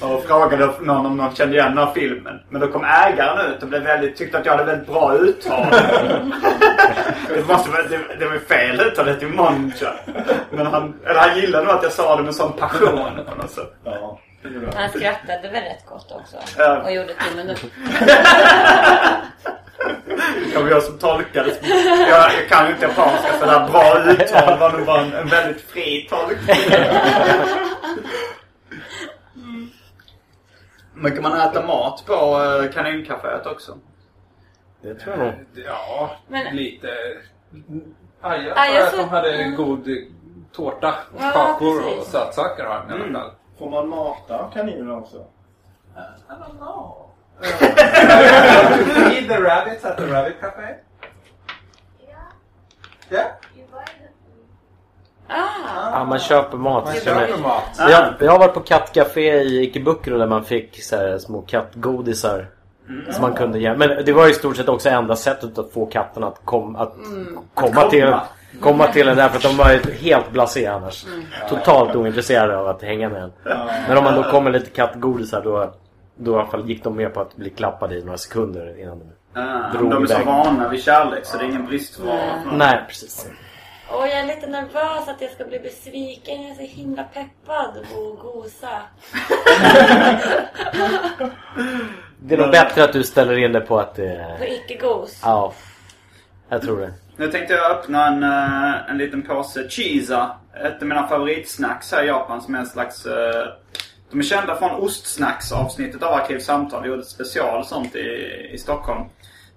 [0.00, 2.40] Och frågade någon om någon kände igen den här filmen.
[2.48, 5.66] Men då kom ägaren ut och blev väldigt, tyckte att jag hade väldigt bra uttal.
[7.28, 9.94] det, måste, det, det var fel uttalet till Monja.
[10.50, 13.50] Men han, eller han gillade nog att jag sa det med sån passion på något
[13.50, 13.74] sätt.
[13.84, 14.20] Ja.
[14.74, 16.36] Han skrattade väl rätt gott också.
[16.84, 17.58] Och gjorde tummen upp.
[20.54, 21.54] Det var jag som tolkade.
[22.08, 25.12] Jag, jag kan ju inte japanska så det här bra uttal var nog bara en,
[25.12, 26.56] en väldigt fri tolkning.
[30.94, 33.76] Men kan man äta mat på eh, kanincaféet också?
[34.82, 35.34] Det tror jag nog.
[35.66, 36.88] Ja, Men- lite...
[38.20, 39.48] Aja Ja, sa att de hade ja.
[39.56, 39.88] god
[40.52, 42.12] tårta, Ja, kakor och precis.
[42.12, 43.30] sötsaker har de i alla fall.
[43.58, 45.16] Får man mata kaninerna också?
[45.96, 47.07] I don't know.
[47.42, 50.74] Feed the rabbits at the rabbit cafe?
[53.10, 53.18] Ja.
[55.28, 55.90] Ah!
[55.92, 56.84] Ja, man köper mat.
[56.84, 57.62] Man köper mat.
[57.78, 62.46] Jag, jag har varit på kattcafé i Ikebukuro där man fick så här, små kattgodisar.
[63.10, 63.74] Som man kunde ge.
[63.76, 66.76] Men det var ju i stort sett också enda sättet att få katterna att, kom,
[66.76, 66.94] att
[67.54, 68.22] komma, Att till, komma.
[68.60, 71.06] komma till en därför att de var helt blasé annars.
[71.48, 73.32] Totalt ointresserade av att hänga med en.
[73.88, 75.74] Men om man då kom med lite kattgodisar då,
[76.18, 78.98] då i alla fall gick de med på att bli klappade i några sekunder innan
[78.98, 79.40] de...
[79.40, 82.42] Ah, Drog de är så vana vid kärlek så det är ingen bristvara.
[82.52, 83.26] Nej, precis.
[83.90, 86.42] Och jag är lite nervös att jag ska bli besviken.
[86.42, 88.68] Jag är så himla peppad på att gosa.
[92.20, 94.36] Det är nog bättre att du ställer in dig på att det...
[94.38, 95.20] På icke-gos.
[95.24, 95.52] Ja,
[96.48, 96.92] jag tror det.
[97.16, 100.30] Nu tänkte jag öppna en, eh, en liten påse Cheeza.
[100.64, 103.06] Ett av mina favoritsnacks här i Japan som är en slags...
[103.06, 103.46] eh,
[104.10, 106.82] De är kända från ostsnacks-avsnittet av Arkivsamtal.
[106.82, 108.00] Vi gjorde ett special sånt i,
[108.52, 109.04] i Stockholm.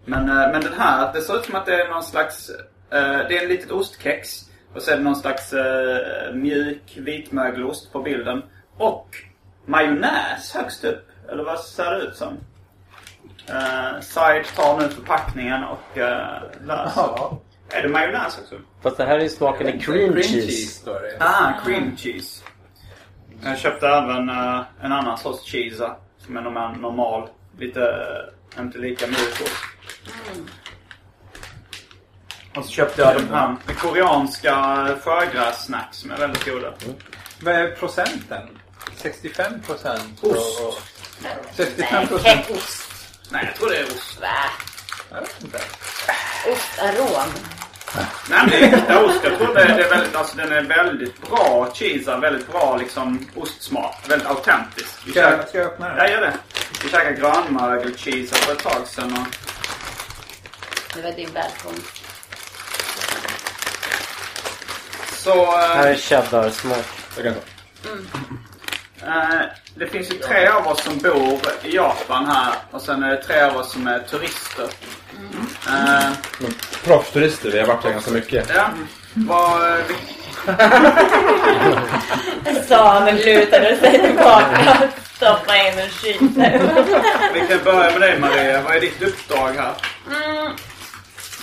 [0.05, 2.49] Men, eh, men den här, det ser ut som att det är någon slags...
[2.49, 4.29] eh, Det är en litet ostkex.
[4.75, 8.43] Och så är det någon slags eh, mjuk vitmögelost på bilden.
[8.77, 9.07] Och
[9.65, 11.07] majonnäs högst upp.
[11.31, 12.37] Eller vad ser det ut som?
[13.49, 16.03] Uh, Side tar nu förpackningen och uh,
[16.67, 16.91] läser.
[16.95, 17.39] Ja.
[17.69, 18.55] Är det majonnäs också?
[18.81, 20.67] Fast det här är ju smaken i cream, cheese.
[20.81, 21.17] står det.
[21.19, 22.40] Ah, cream cheese.
[23.43, 27.82] Jag köpte även eh, en annan sorts cheese som är normal, normal lite
[28.60, 29.51] Inte lika mjuk ost.
[32.56, 34.56] Och så köpte jag de här koreanska
[35.04, 36.73] sjögrässnacks som är väldigt goda.
[37.41, 38.49] Vad är procenten?
[38.95, 40.23] 65 procent?
[40.23, 40.82] Ost.
[41.54, 42.49] 65 Nej, procent?
[42.49, 42.91] ost.
[43.32, 44.21] Nej, jag tror det är ost.
[44.21, 44.27] Va?
[45.12, 45.60] Jag vet inte.
[46.51, 47.30] Ostarom.
[47.95, 49.19] Nej, men det är äkta ost.
[49.23, 52.17] Jag tror det, det är väldigt, alltså, den är väldigt bra cheese.
[52.17, 53.95] Väldigt bra liksom ostsmak.
[54.08, 54.89] Väldigt autentisk.
[55.06, 56.12] Vi Ska jag, käkade- ska jag öppna Ja, den?
[56.12, 56.34] gör det.
[56.84, 59.12] Vi käkade grönmögelcheese för ett tag sedan.
[59.12, 59.36] Och...
[60.95, 62.04] Det var din välkomst.
[65.13, 65.43] Så...
[65.43, 66.86] eh, Här är cheddarsmak.
[67.15, 67.39] Jag kan ta.
[69.07, 69.41] Eh,
[69.75, 73.23] det finns ju tre av oss som bor i Japan här och sen är det
[73.23, 74.67] tre av oss som är turister.
[75.67, 76.09] Eh,
[76.39, 78.51] Men Proffsturister, vi har varit här ganska mycket.
[78.55, 78.69] ja,
[79.13, 79.95] vad, eh, vi,
[82.67, 86.59] Samuel lutade sig tillbaka och stoppade in en kyler.
[87.33, 88.61] vi kan börja med dig Maria.
[88.61, 89.73] Vad är ditt uppdrag här?
[90.07, 90.51] Mm.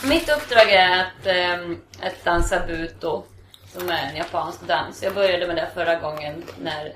[0.02, 1.26] Mitt uppdrag är att,
[1.60, 3.24] um, att dansa buto.
[3.72, 5.02] Som är en japansk dans.
[5.02, 6.92] Jag började med det förra gången när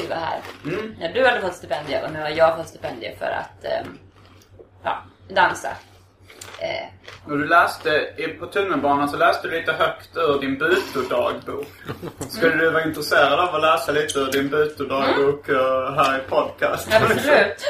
[0.00, 0.40] vi var här.
[0.64, 0.94] Mm.
[0.98, 3.98] När du hade fått stipendium och nu har jag fått stipendium för att ehm,
[4.82, 5.68] ja, dansa.
[6.58, 6.88] Eh,
[7.30, 11.66] Och du läste, i- på tunnelbanan så läste du lite högt ur din Buto-dagbok.
[12.28, 16.88] Skulle du vara intresserad av att läsa lite ur din Buto-dagbok eh, här i podcast?
[16.92, 17.64] absolut.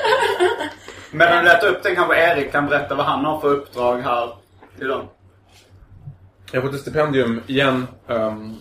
[1.11, 3.99] Men om du letar upp den kanske Erik kan berätta vad han har för uppdrag
[4.01, 4.29] här
[4.81, 5.09] idag.
[6.53, 7.87] Jag har fått ett stipendium igen.
[8.07, 8.59] från...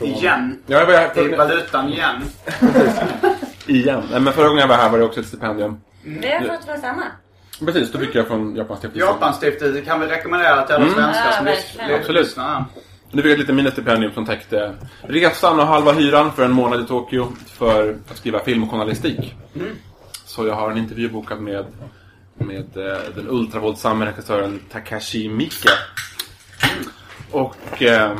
[0.00, 0.62] Igen.
[0.66, 1.36] Ja, jag var här I för...
[1.36, 2.22] valutan igen.
[3.66, 4.02] Igen.
[4.10, 5.80] Nej, men förra gången jag var här var det också ett stipendium.
[6.04, 7.02] Vi har fått från samma.
[7.64, 9.08] Precis, då fick jag från Japanstiftelsen.
[9.08, 10.94] Japanstiftelsen kan vi rekommendera till alla Mm.
[10.96, 12.26] svenskar Ja, som lys- Absolut.
[12.26, 12.64] lyssnar.
[13.12, 16.80] Nu fick jag ett litet ministipendium som täckte resan och halva hyran för en månad
[16.80, 19.34] i Tokyo för att skriva filmjournalistik.
[20.24, 21.66] Så jag har en intervju bokad med,
[22.38, 25.68] med eh, den ultravåldsamme regissören Takashi Miike.
[27.30, 28.12] Och eh,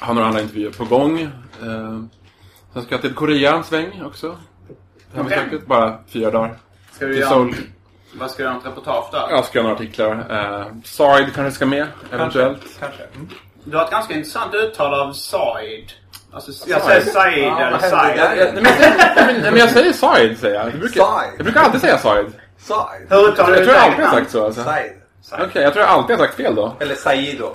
[0.00, 1.20] har några andra intervjuer på gång.
[1.20, 1.30] Eh,
[2.72, 4.36] sen ska jag till Korea en sväng också.
[5.14, 6.58] Hembesöket, bara fyra dagar.
[6.92, 7.54] Ska du Till göra, Seoul.
[8.14, 9.26] vad ska du göra något reportage där?
[9.30, 10.26] Jag ska göra några artiklar.
[10.30, 12.62] Eh, Side kanske ska med, eventuellt.
[12.80, 13.02] Kanske.
[13.02, 13.28] Mm.
[13.64, 15.92] Du har ett ganska intressant uttal av Said.
[16.32, 18.16] Alltså, jag säger Said Ja, eller Said.
[18.16, 20.66] Nej, men, nej, men, nej, men jag säger side, säger jag.
[20.66, 21.00] Jag brukar,
[21.54, 22.32] jag alltid säga side.
[22.58, 23.06] Said.
[23.10, 24.44] Hur uttalar Jag du tror jag alltid har sagt så.
[24.44, 24.60] Alltså.
[24.60, 25.64] Okej, Said.
[25.64, 26.76] jag tror jag alltid har sagt fel då.
[26.80, 27.54] Eller Saido.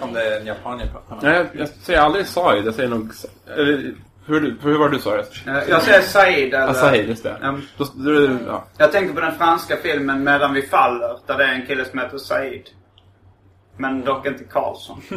[0.00, 1.24] Om det är en japan jag pratar med.
[1.24, 3.10] Nej, jag, jag säger aldrig side, jag säger nog...
[3.56, 3.94] Eller,
[4.26, 5.26] hur, hur var det du sa det?
[5.46, 6.66] Eh, Jag säger Said eller...
[6.66, 7.36] Ja, side, just det.
[7.42, 7.62] Mm.
[7.76, 8.64] Då, då, ja.
[8.78, 11.18] Jag tänker på den franska filmen Medan vi faller.
[11.26, 12.62] Där det är en kille som heter Said.
[13.76, 15.02] Men dock inte Karlsson.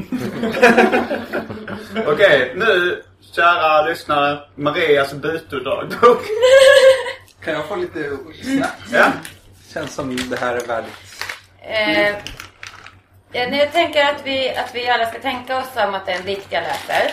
[2.07, 3.01] Okej, nu
[3.35, 4.39] kära lyssnare.
[4.55, 6.21] Marias Buto-dagbok.
[7.43, 8.09] Kan jag få lite
[8.43, 8.93] snacks?
[8.93, 9.05] Ja.
[9.73, 10.93] Känns som det här är värdigt.
[11.61, 12.15] Eh,
[13.35, 16.19] ja, jag tänker att vi, att vi alla ska tänka oss om att det är
[16.19, 17.11] en dikt jag läser.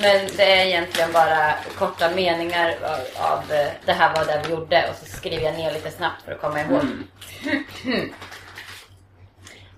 [0.00, 4.50] Men det är egentligen bara korta meningar av, av eh, det här var det vi
[4.54, 4.90] gjorde.
[4.90, 6.82] Och så skriver jag ner lite snabbt för att komma ihåg.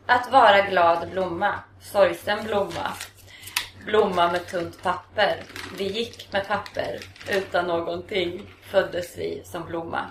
[0.06, 2.92] Att vara glad blomma, sorgsen blomma.
[3.87, 5.42] Blomma med tunt papper.
[5.78, 7.00] Vi gick med papper.
[7.28, 10.11] Utan någonting föddes vi som blomma.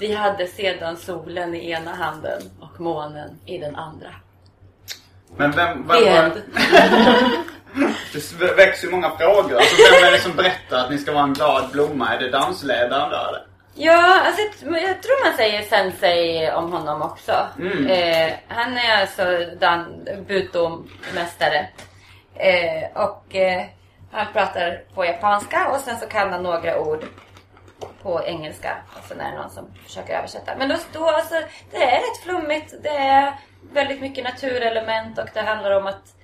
[0.00, 4.08] Vi hade sedan solen i ena handen och månen i den andra.
[5.36, 5.68] Men vem...
[5.68, 5.96] vem var,
[8.38, 9.56] det växer ju många frågor.
[9.56, 12.14] Alltså, vem är det som berättar att ni ska vara en glad blomma?
[12.14, 13.46] Är det dansledaren där eller?
[13.74, 17.32] Ja, alltså, jag tror man säger sensei om honom också.
[17.58, 17.86] Mm.
[17.86, 19.24] Eh, han är alltså
[19.60, 21.66] dan, buto-mästare.
[22.34, 23.62] Eh, och eh,
[24.12, 27.04] han pratar på japanska och sen så kan han några ord
[28.02, 28.76] på engelska.
[28.98, 30.52] Och sen är det någon som försöker översätta.
[30.58, 31.34] Men då, då alltså,
[31.70, 32.74] det är rätt flummigt.
[32.82, 33.34] Det är
[33.72, 36.14] väldigt mycket naturelement och det handlar om att,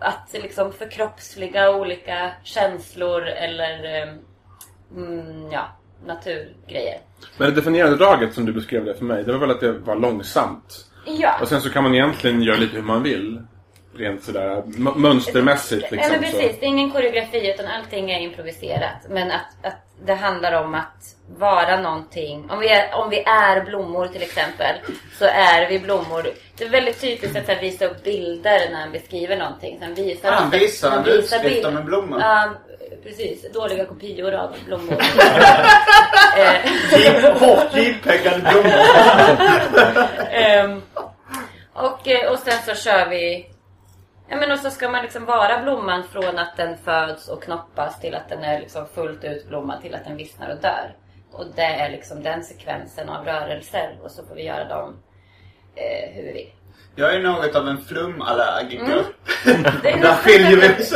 [0.00, 4.08] att liksom förkroppsliga olika känslor eller eh,
[4.96, 5.68] mm, ja,
[6.06, 6.98] naturgrejer.
[7.38, 9.72] Men det definierande draget som du beskrev det för mig, det var väl att det
[9.72, 10.86] var långsamt.
[11.06, 11.38] Ja.
[11.40, 13.42] Och sen så kan man egentligen göra lite hur man vill.
[13.94, 14.62] Rent sådär
[14.96, 16.12] mönstermässigt liksom.
[16.12, 16.38] ja, men så.
[16.38, 16.60] precis.
[16.60, 19.06] Det är ingen koreografi utan allting är improviserat.
[19.10, 22.50] Men att, att det handlar om att vara någonting.
[22.50, 24.76] Om vi, är, om vi är blommor till exempel
[25.18, 26.26] så är vi blommor.
[26.58, 29.78] Det är väldigt typiskt att här, visa upp bilder när han beskriver någonting.
[29.80, 32.16] Sen visar han ofta- visar en utskrift av en blomma.
[32.20, 32.50] Ja,
[33.02, 33.52] precis.
[33.52, 34.96] Dåliga kopior av blommor.
[36.38, 38.72] Eh, Hårt JPEGade blommor.
[40.30, 40.82] Ehm,
[41.72, 43.46] och, eh, och sen så kör vi...
[44.28, 48.00] Ja men och så ska man liksom vara blomman från att den föds och knoppas
[48.00, 50.96] till att den är liksom fullt ut blomma till att den vissnar och dör.
[51.32, 54.96] Och det är liksom den sekvensen av rörelser och så får vi göra dem
[55.74, 56.52] eh, hur vi vill.
[56.98, 58.84] Jag är något av en flumallergiker.
[59.84, 60.90] Är, Där skiljer vi oss.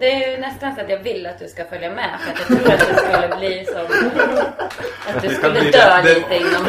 [0.00, 2.18] det är ju nästan så att jag vill att du ska följa med.
[2.20, 3.86] För att jag tror att det skulle bli som...
[5.14, 6.66] Att du skulle dö lite inom...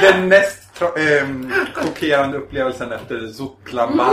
[0.00, 4.06] Den mest ehm, chockerande upplevelsen efter Zoklabba.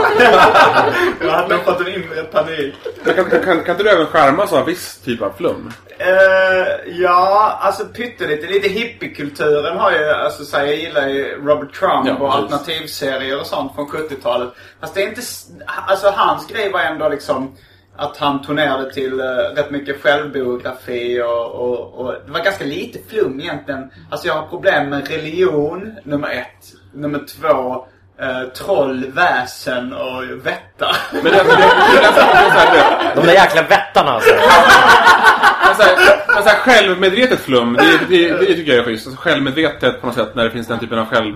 [1.20, 2.74] Jag hade fått en inre panik.
[3.04, 5.72] Kan, kan, kan, kan inte du även skärmas av viss typ av flum?
[5.98, 8.46] Eh, ja, alltså pyttelite.
[8.46, 12.42] Lite hippiekulturen har ju, alltså så här, jag gillar ju Robert Trump Ja, och precis.
[12.42, 14.48] alternativserier och sånt från 70-talet.
[14.80, 15.20] Fast det är inte,
[15.86, 17.56] alltså hans grej var ändå liksom
[17.98, 22.98] att han turnerade till uh, rätt mycket självbiografi och, och, och det var ganska lite
[23.08, 23.90] flum egentligen.
[24.10, 26.72] Alltså jag har problem med religion, nummer ett.
[26.92, 27.86] Nummer två,
[28.20, 30.96] eh, troll, väsen och vättar.
[31.12, 31.54] Men det, det, det, det,
[31.92, 34.34] det, det, det, De där jäkla vättarna alltså.
[36.34, 39.06] men så här, självmedvetet flum, det, det, det tycker jag är schysst.
[39.06, 41.34] Alltså, självmedvetet på något sätt när det finns den typen av själv...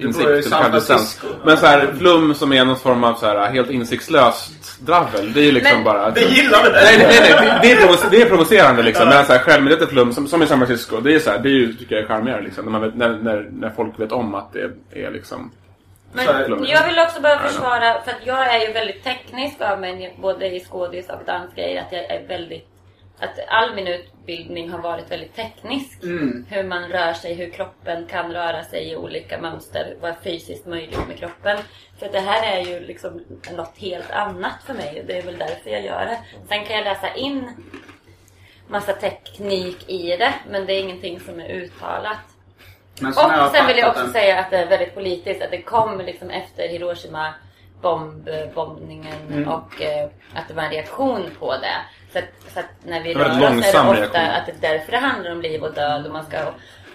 [0.00, 1.22] Insikt San självdistans.
[1.44, 5.32] Men så här, flum som är någon form av så här, helt insiktslöst dravel.
[5.32, 6.10] Det är ju liksom Men- bara...
[6.10, 7.58] Det gillar du Nej, nej, nej, nej.
[7.62, 9.08] Det, är provoc- det är provocerande liksom.
[9.08, 11.48] Men så här, självmedvetet flum, som, som i San Francisco, det är så här, det
[11.48, 12.64] är ju, tycker jag är charmigare liksom.
[12.64, 14.70] När, man vet, när, när, när folk vet om att det
[15.04, 15.50] är liksom...
[16.12, 16.26] Men
[16.66, 20.46] jag vill också bara försvara, för att jag är ju väldigt teknisk av mig, både
[20.46, 22.69] i skådis och dansgrejer, att jag är väldigt
[23.20, 25.98] att all min utbildning har varit väldigt teknisk.
[26.48, 30.66] Hur man rör sig, hur kroppen kan röra sig i olika mönster, vad är fysiskt
[30.66, 31.58] möjligt med kroppen.
[31.98, 33.24] För det här är ju liksom
[33.56, 36.18] något helt annat för mig och det är väl därför jag gör det.
[36.48, 37.48] Sen kan jag läsa in
[38.68, 42.18] massa teknik i det, men det är ingenting som är uttalat.
[43.06, 45.42] Och sen vill jag också den- säga att det är väldigt politiskt.
[45.42, 47.34] Att det kom liksom efter Hiroshima
[47.82, 49.48] bomb, bombningen Mm.
[49.48, 51.76] och eh, att det var en reaktion på det.
[52.12, 54.20] Så att, så att när vi rör oss är det ofta reaktion.
[54.20, 56.38] att det är därför det handlar om liv och död och man ska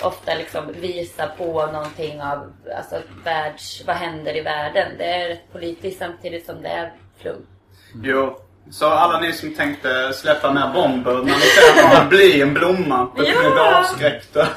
[0.02, 4.92] ofta liksom visa på någonting av alltså, världs, vad händer i världen.
[4.98, 7.46] Det är rätt politiskt samtidigt som det är flum.
[8.04, 8.40] Jo.
[8.72, 12.54] Så alla ni som tänkte släppa mer bomber när ni ser att man blir en
[12.54, 13.12] blomma.
[13.16, 13.80] Då ni bli Ja.
[13.80, 14.48] avskräckta.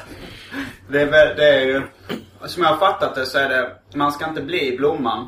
[0.87, 1.81] Det är, det är ju...
[2.45, 3.71] Som jag har fattat det så är det...
[3.93, 5.27] Man ska inte bli blomman.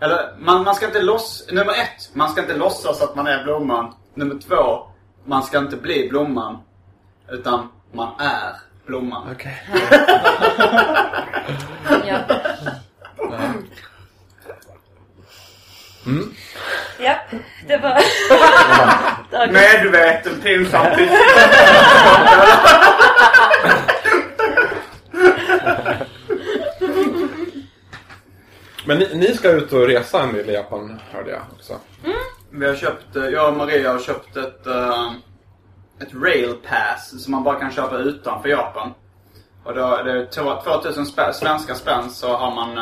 [0.00, 1.48] Eller man, man ska inte loss...
[1.52, 2.10] Nummer ett.
[2.12, 3.94] Man ska inte låtsas att man är blomman.
[4.14, 4.86] Nummer två.
[5.24, 6.58] Man ska inte bli blomman.
[7.28, 8.52] Utan man är
[8.86, 9.28] blomman.
[9.32, 9.62] Okej.
[12.06, 12.18] Ja.
[16.06, 16.34] Mm.
[16.98, 17.16] ja,
[17.66, 18.00] det var...
[19.52, 20.86] Medveten pinsam.
[28.86, 31.80] Men ni, ni ska ut och resa en del i Japan, hörde jag också.
[32.58, 35.12] Vi har köpt, eh, jag och Maria har köpt ett, eh,
[36.00, 38.94] ett rail pass som man bara kan köpa utanför Japan.
[39.64, 42.78] Och då, det är två- 2000 spä, svenska spänn så har man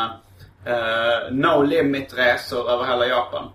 [0.64, 3.48] eh, no limit resor över hela Japan.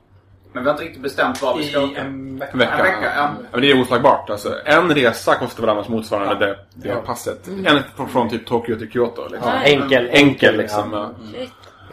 [0.54, 2.02] Men vi har inte riktigt bestämt var vi ska I åka.
[2.02, 2.52] en vecka.
[2.54, 2.74] En vecka.
[2.78, 3.30] En vecka, ja.
[3.52, 4.30] men det är oslagbart.
[4.30, 6.58] Alltså, en resa kostar väl annars motsvarande det,
[6.90, 7.48] det passet.
[7.48, 9.28] En från, från typ Tokyo till Kyoto.
[9.32, 9.52] Liksom.
[9.52, 9.62] Ja.
[9.64, 10.94] Enkel, Enkel liksom.
[10.94, 11.10] ja.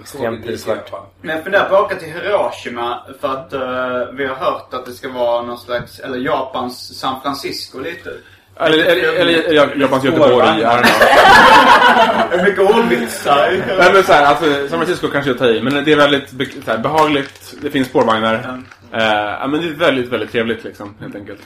[0.01, 0.93] Extremt prisvärt.
[1.21, 4.87] Men jag funderar på att åka till Hiroshima för att eh, vi har hört att
[4.87, 8.11] det ska vara någon slags, eller Japans San Francisco lite.
[8.57, 10.47] Eller, eller, eller, eller Japans Göteborg.
[12.45, 13.63] Mycket ordvitsar.
[13.79, 15.63] Nej men såhär, alltså San Francisco kanske jag tar i.
[15.63, 17.55] Men det är väldigt här, behagligt.
[17.63, 18.63] Det finns spårvagnar.
[18.93, 19.05] Eh,
[19.41, 21.41] ja, men det är väldigt, väldigt trevligt liksom, helt enkelt.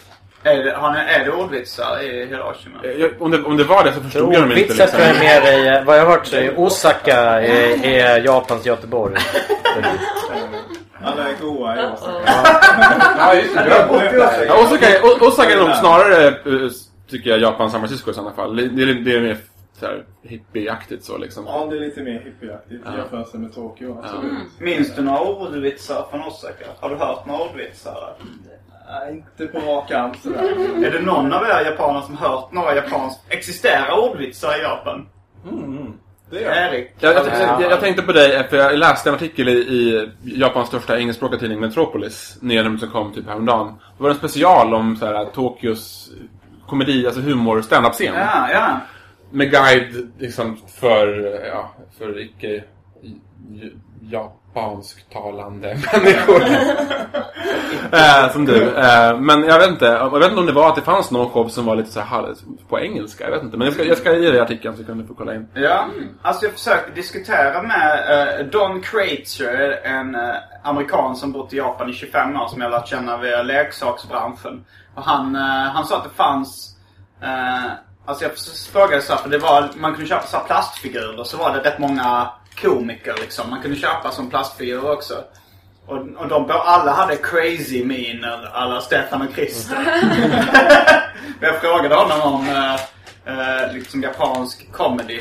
[0.53, 2.77] Är det, har ni, är det ordvitsar i Hiroshima?
[2.85, 4.63] Eh, jag- Om det, om det var det så förstod jag dem inte.
[4.63, 5.27] Ordvitset tror jag Liksom.
[5.29, 9.15] är mer i, vad jag har hört så är Osaka är, är Japans Göteborg.
[11.03, 12.21] Alla är goa i Osaka.
[13.19, 14.47] Ja, just det.
[14.49, 16.71] Ja, Osaka, är- Osaka är nog snarare, eh,
[17.11, 18.57] tycker jag, Japan, San Francisco i sådana fall.
[18.57, 19.37] Det, det, är- det är mer
[19.81, 21.45] så här, hippieaktigt så liksom.
[21.47, 22.95] Ja, det är lite mer hippieaktigt Ja.
[22.95, 23.99] i jämförelse med Tokyo.
[24.05, 24.33] Absolut.
[24.59, 26.65] Minns du några ordvitsar från Osaka?
[26.81, 28.15] Har du hört några ordvitsar?
[28.91, 30.85] Nej, inte på rak arm sådär.
[30.85, 33.21] Är det någon av er japaner som hört några japanska...
[33.29, 35.09] Existerar ordvitsar i Japan?
[36.31, 36.75] Det gör jag.
[36.75, 36.91] Erik?
[37.01, 37.27] Jag, jag,
[37.61, 41.41] jag, jag tänkte på dig, för jag läste en artikel i, i Japans största engelskspråkiga
[41.41, 43.75] tidning Metropolis, nya som kom typ häromdagen.
[43.97, 46.11] Det var en special om så här, Tokyos
[46.67, 48.15] komedi, alltså humor, stand-up-scen.
[48.15, 48.81] Ja, ja.
[49.31, 51.09] Med guide liksom för,
[51.47, 52.65] ja, för icke
[54.03, 56.43] japansktalande människor.
[57.93, 58.77] eh, som du.
[58.77, 61.31] Eh, men jag vet inte, jag vet inte om det var att det fanns någon
[61.31, 62.35] show som var lite så här
[62.69, 63.25] på engelska.
[63.25, 65.15] Jag vet inte, men jag ska, jag ska ge dig artikeln så kan du få
[65.15, 65.49] kolla in.
[65.55, 65.89] Ja,
[66.23, 71.91] alltså jag försökte diskutera med eh, Don Kreitzer, en eh, amerikan som bott i Japan
[71.91, 74.65] i 25 år som jag lärt känna via leksaksbranschen.
[74.95, 76.77] Och han, eh, han sa att det fanns,
[77.23, 77.73] eh,
[78.09, 78.33] Alltså jag
[78.73, 81.25] frågade så här, för det var, man kunde köpa så här plastfigurer.
[81.25, 82.31] Så var det rätt många
[82.63, 83.51] komiker liksom.
[83.51, 85.15] Man kunde köpa som plastfigurer också.
[85.87, 89.77] Och, och de alla hade crazy miner alla Stefan och Christer.
[91.41, 92.75] Men jag frågade honom om eh,
[93.25, 95.21] eh, liksom japansk comedy.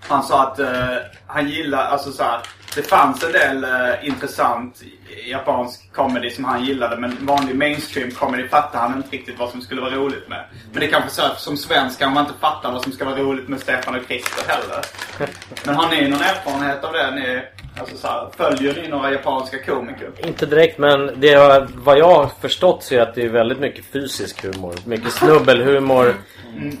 [0.00, 2.40] Han sa att eh, han gillar, alltså så här,
[2.76, 4.82] det fanns en del eh, intressant
[5.26, 6.96] japansk comedy som han gillade.
[6.96, 10.44] Men vanlig mainstream comedy fattade han inte riktigt vad som skulle vara roligt med.
[10.72, 13.04] Men det är kanske så att som svensk kan man inte fatta vad som ska
[13.04, 14.84] vara roligt med Stefan och Christer heller.
[15.66, 17.10] Men har ni någon erfarenhet av det?
[17.10, 17.42] Ni,
[17.80, 20.10] alltså så här, följer ni några japanska komiker?
[20.26, 23.60] Inte direkt men det jag, vad jag har förstått så är att det är väldigt
[23.60, 24.74] mycket fysisk humor.
[24.84, 26.14] Mycket snubbelhumor.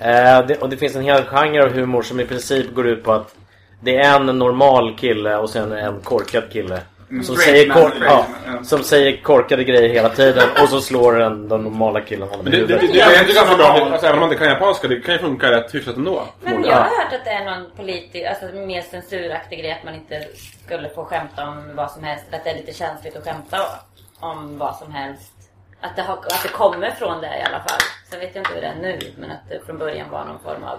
[0.00, 3.04] Eh, det, och det finns en hel genre av humor som i princip går ut
[3.04, 3.34] på att
[3.82, 6.80] det är en normal kille och sen en korkad kille.
[7.10, 8.64] Mm, Som säger, man, kor- straight ja, man, ja.
[8.64, 12.50] som säger korkade grejer hela tiden och så slår den, den normala killen honom i
[12.50, 14.52] Men det, det, det, det är inte ganska bra, alltså, även om man inte kan
[14.52, 16.22] japanska, det kan ju funka rätt hyfsat ändå.
[16.40, 19.94] Men jag har hört att det är någon politisk, alltså mer censuraktig grej att man
[19.94, 20.24] inte
[20.64, 22.24] skulle få skämta om vad som helst.
[22.32, 23.56] Att det är lite känsligt att skämta
[24.20, 25.32] om vad som helst.
[25.80, 27.80] Att det, har, att det kommer från det i alla fall.
[28.10, 30.38] Sen vet jag inte hur det är nu, men att det från början var någon
[30.38, 30.78] form av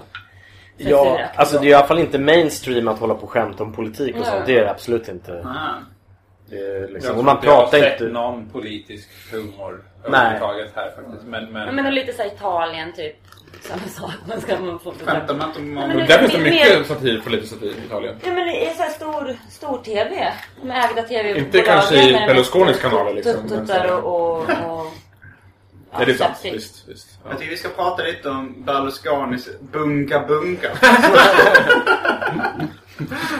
[0.77, 3.73] Ja, alltså det är i alla fall inte mainstream att hålla på och skämta om
[3.73, 4.45] politik och sånt.
[4.45, 5.31] Det är det absolut inte.
[5.31, 5.79] Ah.
[6.49, 8.13] Det Jag liksom, och man inte jag har pratar sett inte...
[8.13, 11.23] någon politisk humor överhuvudtaget här faktiskt.
[11.27, 11.75] Men, men...
[11.75, 13.15] Men och lite såhär Italien typ.
[13.61, 14.11] Samma sak.
[14.27, 15.77] Man ska man få Skämtar man inte om...
[15.77, 18.15] Ja, men det- finns det mer- mycket satir, politisk satir i Italien.
[18.23, 20.33] Ja men det är såhär stor, stor-tv.
[20.61, 24.03] De ägda tv Inte kanske i Berlusconis kanaler, liksom, Tuttar och...
[24.03, 24.93] och, och
[25.99, 26.37] Ja, det är sant.
[26.43, 27.07] Visst, visst.
[27.23, 27.29] Ja.
[27.29, 30.69] Jag tycker vi ska prata lite om Berlusconis bunga bunga.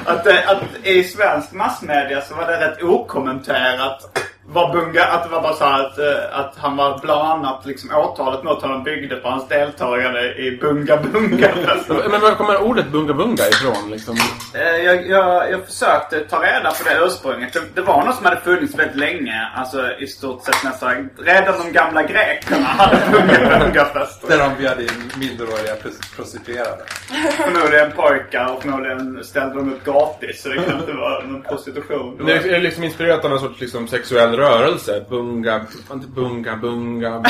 [0.05, 4.19] att, det- att i svensk massmedia så var det rätt okommenterat.
[4.45, 7.65] Vad bunga, att det var bara så här att, eh, att han var bland annat
[7.65, 11.49] liksom åtalet mot honom byggde på hans deltagande i bunga bunga.
[12.11, 13.91] Men var kommer ordet bunga bunga ifrån?
[13.91, 14.15] Liksom?
[14.55, 17.53] Eh, Jag, jag, jag försökte ta reda på det ursprunget.
[17.53, 19.47] Det, det var något som hade funnits väldigt länge.
[19.55, 21.09] Alltså i stort sett nästan.
[21.17, 24.27] Redan de gamla grekerna hade bunga bunga fester.
[24.27, 26.83] Där de bjöd in minderåriga pros- prostituerade.
[27.31, 30.41] Förmodligen pojkar och förmodligen ställde de upp gratis.
[30.43, 32.21] Så det kan inte vara någon prostitution.
[32.25, 35.05] Det är liksom inspirerat av någon sorts liksom, sexuell rörelse.
[35.09, 35.61] Bunga,
[35.93, 37.09] inte bunga, bunga.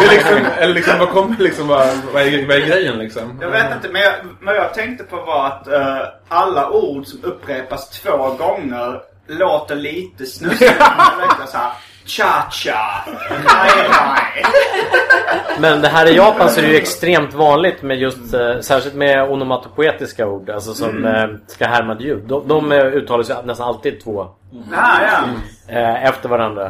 [0.00, 3.38] Det är liksom, eller liksom, vad kommer liksom, vad, vad, är, vad är grejen liksom?
[3.40, 7.24] Jag vet inte, men jag, vad jag tänkte på var att eh, alla ord som
[7.24, 10.72] upprepas två gånger låter lite snuskigt.
[12.06, 13.04] Cha-cha.
[15.58, 18.94] Men det här i Japan så är det ju extremt vanligt med just, eh, särskilt
[18.94, 22.22] med onomatopoetiska ord, alltså som eh, ska härma ljud.
[22.26, 24.26] De, de eh, uttalas ju nästan alltid två
[24.74, 25.24] Ah, ja.
[25.74, 26.66] eh, efter varandra.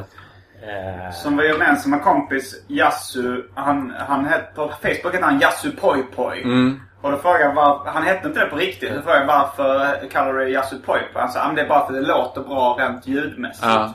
[0.62, 6.02] Eh, Som vår gemensamma kompis Yasu, han, han hette, på Facebook hette han Yasu Poi
[6.02, 6.42] Poi.
[6.42, 6.80] Mm.
[7.00, 8.94] Och då frågade jag var, han hette inte det på riktigt.
[8.94, 11.20] Då frågade jag varför kallar du det Yasu Poi Poi?
[11.22, 13.66] Han sa, ah, det är bara för att det låter bra rent ljudmässigt.
[13.66, 13.94] Ja.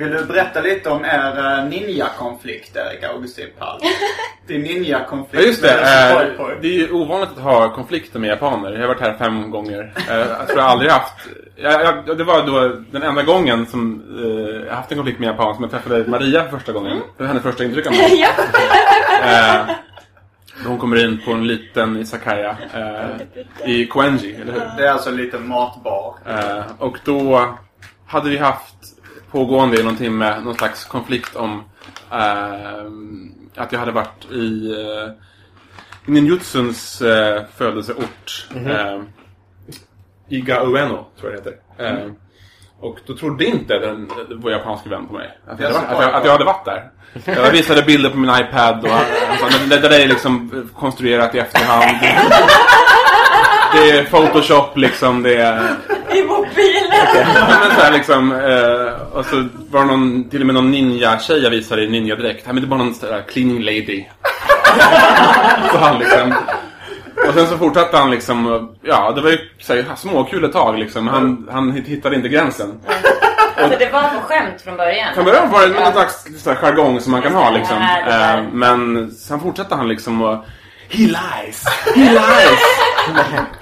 [0.00, 3.80] Vill du berätta lite om er eh, ninja-konflikt, Erik Augustin Palm?
[4.46, 5.72] Din ninja-konflikt Ja just det.
[5.72, 8.72] Eh, det är ju ovanligt att ha konflikter med japaner.
[8.72, 9.92] Jag har varit här fem gånger.
[10.10, 11.14] Eh, jag tror jag aldrig haft...
[11.56, 15.26] Jag, jag, det var då den enda gången som eh, jag haft en konflikt med
[15.26, 17.00] japan som jag träffade Maria för första gången.
[17.16, 18.26] Det var hennes första intryck av mig.
[19.22, 19.68] ja.
[19.68, 19.74] Eh,
[20.66, 24.62] hon kommer in på en liten izakaya eh, i Koenji, eller hur?
[24.76, 26.14] Det är alltså en liten matbar.
[26.28, 27.48] Eh, och då
[28.06, 28.79] hade vi haft
[29.30, 31.64] pågående i någon timme någon slags konflikt om
[32.12, 32.84] eh,
[33.56, 35.12] att jag hade varit i eh,
[36.04, 38.46] ninjutsuns eh, födelseort.
[38.66, 39.00] eh,
[40.28, 41.96] Iga Ueno, tror jag det heter.
[42.04, 42.10] Eh,
[42.80, 45.38] och då trodde inte den, vår japanske vän på mig.
[45.46, 46.90] Att jag, att, jag, att jag hade varit där.
[47.24, 49.04] Jag visade bilder på min iPad och han
[49.52, 51.98] sa, det, det där är liksom konstruerat i efterhand.
[53.72, 55.76] Det är Photoshop liksom, det är...
[56.14, 57.06] I mobilen.
[57.14, 61.42] Ja, men så här liksom, eh, och så var någon, till och med någon ninja-tjej
[61.42, 62.42] jag visade i ninja-dräkt.
[62.46, 64.04] Ja, men det var någon sån där cleaning lady.
[65.72, 66.34] så han liksom.
[67.28, 70.78] Och sen så fortsatte han liksom, ja det var ju så här, småkul ett tag
[70.78, 71.08] liksom.
[71.08, 72.80] Han, han hittade inte gränsen.
[73.56, 75.14] Så det var på skämt från början?
[75.14, 77.76] Från början var det någon slags här, jargong som man kan ha liksom.
[78.06, 78.38] Ja.
[78.38, 80.44] Eh, men sen fortsatte han liksom och
[80.88, 81.64] He lies!
[81.94, 82.60] He lies!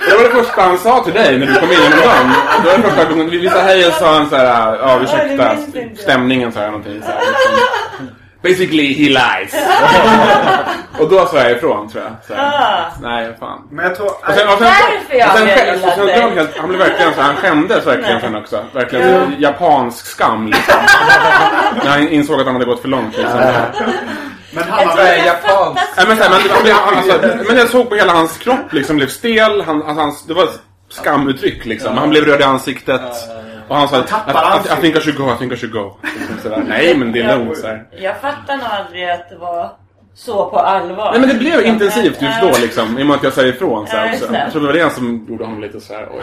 [0.09, 2.33] Det var det första han sa till dig när du kom in genom dörren.
[2.63, 3.31] Det var det första gången.
[3.31, 5.57] Vi sa hej och sa han såhär, ja ursäkta
[6.03, 8.09] stämningen sa jag någonting så här, liksom.
[8.43, 9.55] Basically he lies.
[10.99, 12.13] och då sa jag ifrån tror jag.
[12.27, 12.93] Så här, Ah.
[13.03, 13.59] Nej fan.
[13.71, 14.07] Men jag tror...
[14.07, 16.15] Och sen, och sen, Därför jag och sen, gillad sen, dig.
[16.15, 18.65] blev han helt- han blev verkligen så han skämdes verkligen henne också.
[18.73, 20.75] Verkligen så japansk skam liksom.
[21.85, 23.41] När han insåg att han hade gått för långt liksom.
[24.51, 25.81] Men Jag han var jag japansk.
[25.81, 26.31] fattar Nej, men, här,
[26.65, 29.61] men, han, alltså, men jag såg på hela hans kropp liksom blev stel.
[29.63, 31.97] Han, alltså, hans, det var ett skamuttryck liksom.
[31.99, 33.01] Han blev röd i ansiktet.
[33.69, 35.57] Och han sa Han att I, I, I think I should go, I think I
[35.57, 35.97] should go.
[36.31, 36.63] Liksom.
[36.69, 37.59] Nej men det är lugnt.
[37.59, 37.85] Så här.
[37.99, 39.71] Jag fattar nog aldrig att det var
[40.15, 41.11] så på allvar.
[41.11, 42.99] Nej men det blev intensivt just då liksom.
[42.99, 44.27] I och med att jag säger ifrån så Ja, här också.
[44.27, 44.39] det.
[44.39, 46.09] Jag tror det var det som gjorde honom lite så här.
[46.13, 46.23] Oj.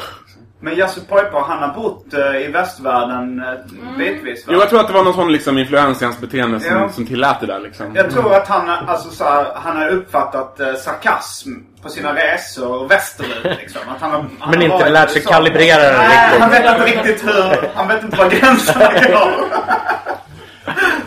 [0.66, 3.98] Men Jasper Poipo, han har bott eh, i västvärlden uh, Mm.
[3.98, 4.54] bitvis va?
[4.54, 6.90] Jo jag tror att det var någon sån liksom influens i hans beteende som, Ja.
[6.90, 7.96] som tillät det där liksom.
[7.96, 11.50] Jag tror att han, alltså, så här, han har uppfattat uh, sarkasm
[11.84, 13.44] på sina resor västerut.
[13.44, 13.82] Liksom.
[13.96, 16.42] Att han har, han Men har inte lärt sig kalibrera den Nej, riktigt.
[16.42, 17.70] han vet inte riktigt hur...
[17.76, 19.32] Han vet inte var gränserna går.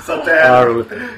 [0.06, 0.36] så att det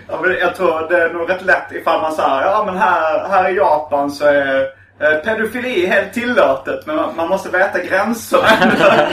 [0.09, 3.49] Ja, jag tror det är nog rätt lätt ifall man säger ja men här, här
[3.51, 6.87] i Japan så är eh, pedofili helt tillåtet.
[6.87, 8.49] Men man, man måste veta gränserna.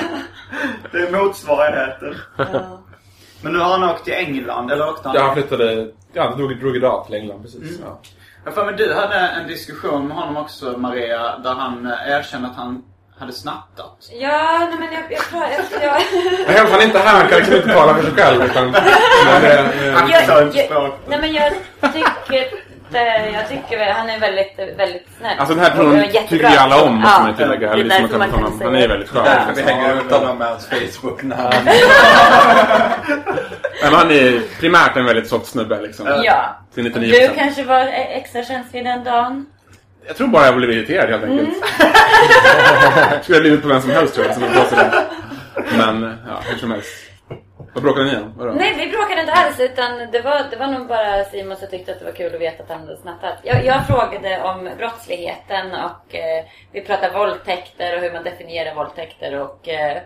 [0.91, 2.15] det är motsvarigheten.
[2.37, 2.83] Ja.
[3.41, 5.15] Men nu har han åkt till England, eller åkte han?
[5.15, 7.79] Ja han flyttade, ja han drog, drog idag till England precis.
[7.85, 7.99] Ja.
[8.45, 12.47] Jag får men du hade en diskussion med honom också Maria, där han eh, erkände
[12.47, 12.83] att han
[13.19, 14.09] hade snattat.
[14.11, 15.11] Ja, nej men jag...
[15.11, 16.01] jag, jag, jag,
[16.47, 18.43] Nej, Han är inte här, han kan liksom inte tala för sig själv.
[18.43, 18.71] Utan,
[19.25, 21.53] men, eh, eh, jag, jag, nej men jag
[21.93, 22.66] tycker...
[22.91, 25.39] det- Jag tycker väl- han är väldigt, väldigt snäll.
[25.39, 27.59] Alltså den här personen tycker ju alla om, måste Ja, man ju tillägga.
[27.59, 28.61] det är Eller som därför man man kan honom.
[28.63, 29.23] Han är väldigt skön.
[29.23, 31.53] Därför vi hänger ut honom med hans Facebook-namn.
[33.83, 36.07] Men han är primärt en väldigt soft snubbe liksom.
[36.23, 36.57] Ja.
[36.75, 37.11] Till 99%.
[37.29, 39.45] Du kanske var extra känslig den dagen.
[40.07, 41.49] Jag tror bara jag blev irriterad helt enkelt.
[43.23, 44.35] Skulle ha blivit på vem som helst tror jag.
[44.35, 44.43] Som.
[45.77, 46.89] Men ja, hur som helst.
[47.77, 48.57] Vad bråkade ni om?
[48.57, 49.59] Nej, vi bråkade inte alls.
[49.59, 52.41] Utan det var, det var nog bara Simon som tyckte att det var kul att
[52.41, 53.33] veta att han hade snattat.
[53.43, 59.39] Jag, jag frågade om brottsligheten och eh, vi pratade våldtäkter och hur man definierar våldtäkter
[59.39, 59.97] och eh,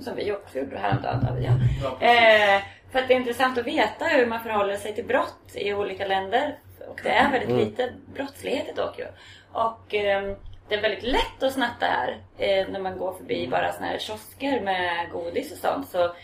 [0.00, 1.26] som vi också gjorde häromdagen.
[1.26, 1.50] David,
[1.82, 2.06] Ja.
[2.06, 2.62] Eh,
[2.92, 6.06] för att det är intressant att veta hur man förhåller sig till brott i olika
[6.06, 6.58] länder.
[6.88, 9.06] Och det är väldigt lite brottslighet i Tokyo.
[9.52, 10.34] Och eh,
[10.68, 12.16] det är väldigt lätt att snatta här.
[12.38, 15.88] Eh, när man går förbi bara såna här kiosker med godis och sånt.
[15.88, 16.14] Så,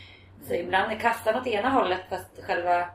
[0.48, 2.88] så ibland är kassan åt ena hållet fast själva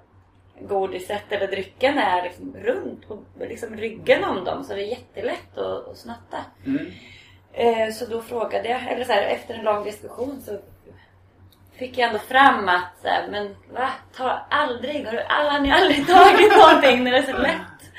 [0.62, 4.64] godiset eller drycken är liksom runt på liksom ryggen om dem.
[4.64, 6.38] Så det är jättelätt att, att snatta.
[7.54, 10.60] Eh, så då frågade jag, eller så här, efter en lång diskussion så
[11.80, 13.89] fick jag ändå fram att så här, men va?
[14.16, 17.91] Ta aldrig, har, du, alla, har ni aldrig tagit någonting när det är så lätt?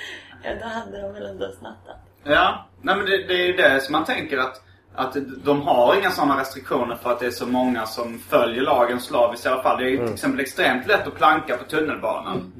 [0.42, 1.96] Ja, då hade de väl ändå snattat.
[2.24, 4.62] Ja, nej men det, det är ju det som man tänker att,
[4.94, 9.00] att de har inga sådana restriktioner för att det är så många som följer lagen
[9.00, 9.78] slaviskt i alla fall.
[9.78, 12.52] Det är ju till exempel extremt lätt att planka på tunnelbanan.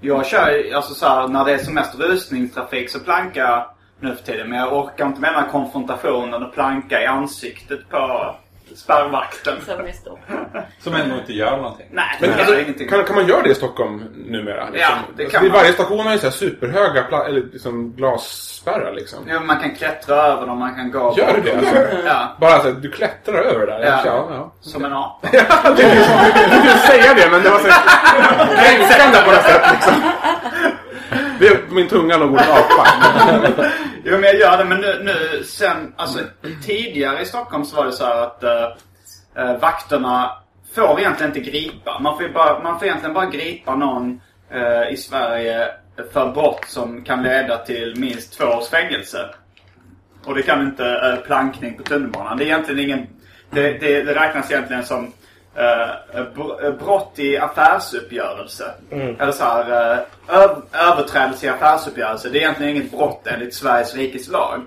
[0.00, 3.66] Jag kör alltså så här, när det är som mest rusningstrafik så plankar jag
[4.00, 4.48] nu för tiden.
[4.48, 8.34] Men jag orkar inte med den här konfrontationen och planka i ansiktet på
[8.76, 9.54] spärrvakten.
[9.66, 10.18] Som är stor.
[10.78, 11.86] Som ändå inte gör någonting.
[11.90, 14.70] Nej, Men det alltså, kan, kan man göra det i Stockholm numera?
[14.70, 14.80] Liksom?
[14.80, 15.58] Ja, det alltså, kan man.
[15.58, 19.18] Varje station har ju så här superhöga eller liksom glasspärrar liksom.
[19.28, 21.56] Ja, man kan klättra över dem, man kan gå Gör du det?
[21.56, 21.76] Alltså?
[22.06, 23.80] Ja, Bara så att du klättrar över där?
[23.80, 24.00] Ja.
[24.04, 24.28] ja.
[24.30, 24.52] ja.
[24.60, 25.28] som en apa.
[25.32, 27.68] Jag ville säga det men det var så
[28.56, 29.94] kränkande på något sätt liksom.
[31.38, 32.86] Det är min tunga låg ordet apa.
[34.04, 36.18] Jo men jag gör det men nu, nu sen, alltså
[36.66, 38.68] tidigare i Stockholm så var det så här att eh,
[39.36, 40.30] eh vakterna
[40.74, 41.98] får egentligen inte gripa.
[41.98, 44.20] Man får, bara, man får egentligen bara gripa någon
[44.50, 45.68] eh, i Sverige
[46.12, 49.30] för brott som kan leda till minst två års fängelse.
[50.24, 52.38] Och det kan inte eh, plankning på tunnelbanan.
[52.38, 53.06] Det är egentligen ingen...
[53.50, 55.12] Det, det, det räknas egentligen som
[55.54, 58.74] eh, br- brott i affärsuppgörelse.
[59.18, 59.98] Eller så här, eh,
[60.42, 62.28] öv, överträdelse i affärsuppgörelse.
[62.28, 64.62] Det är egentligen inget brott enligt Sveriges rikes lag.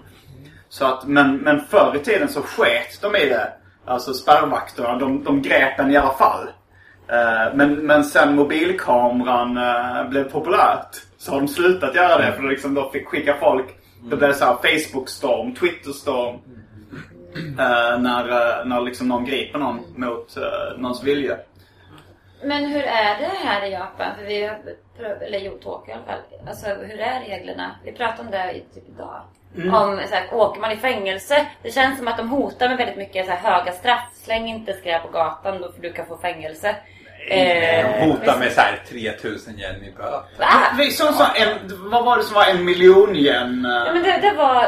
[0.69, 3.53] Så att, men, men förr i tiden så sket de i det.
[3.85, 6.47] Alltså spärrvakterna, de, de grep en i alla fall.
[7.07, 12.33] Eh, men, men sen mobilkameran eh, blev populärt så har de slutat göra det.
[12.33, 13.65] För liksom då fick skicka folk.
[14.01, 16.39] Blev det så här Facebook-storm, Twitter-storm.
[17.35, 21.37] Eh, när eh, när liksom någon griper någon mot uh, någons vilja.
[22.43, 24.15] Men hur är det här i Japan?
[24.17, 24.59] För vi har
[25.21, 26.47] eller jo, Tokyo i alla fall.
[26.47, 27.75] Alltså hur är reglerna?
[27.83, 29.21] Vi pratade om det i typ idag.
[29.55, 31.45] Om så här, åker man i fängelse.
[31.61, 34.09] Det känns som att de hotar med väldigt mycket så här, höga straff.
[34.13, 36.75] Släng inte skräp på gatan då för du kan få fängelse.
[37.27, 40.89] Eh, hotar visst- med så här 3000 yen i böter.
[40.91, 41.49] Såg så en,
[41.91, 43.67] vad var det som var en miljon yen?
[43.69, 44.65] Ja, eh, men det, det var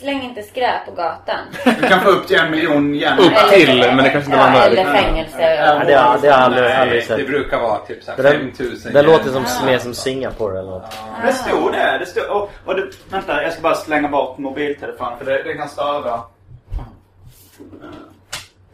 [0.00, 1.38] släng inte skräp på gatan.
[1.80, 3.18] Du kan få upp till en miljon yen.
[3.18, 4.78] Upp till, men det kanske inte var ja, möjligt.
[4.78, 5.40] Eller fängelse.
[5.54, 7.26] Ja, det har det har jag aldrig, aldrig Nej, det sett.
[7.26, 9.06] brukar vara typ så här Det, där, 5000 det yen.
[9.06, 10.96] låter som mer som Singapore eller något.
[11.26, 11.98] Det stod det.
[11.98, 15.54] det stod, och, och det, vänta, jag ska bara slänga bort mobiltelefonen för det, det
[15.54, 16.20] kan störa.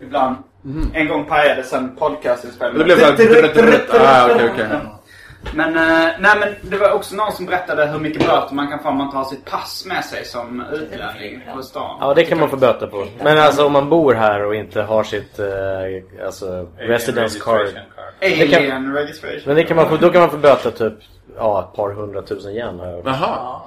[0.01, 0.09] Eh,
[0.65, 0.91] Ibland.
[0.97, 2.79] En gång pajades en podcastinspelning.
[2.79, 3.81] Det blev såhär...
[4.01, 4.67] Ah, okej, okej.
[5.55, 8.79] Men, eh, nej, men det var också någon som berättade hur mycket böter man kan
[8.79, 11.97] få om man tar sitt pass med sig som utlänning på stan.
[12.01, 13.07] Ja, det kan man få böter på.
[13.23, 15.47] Men alltså om man bor här och inte har sitt eh,
[16.27, 17.59] alltså, residence card.
[17.61, 18.15] registration card.
[18.21, 19.43] Det kan- Alien registration.
[19.47, 20.95] Men det kan man få, då kan man få böter typ
[21.37, 23.03] ja, ett par hundratusen hört.
[23.05, 23.61] Jaha.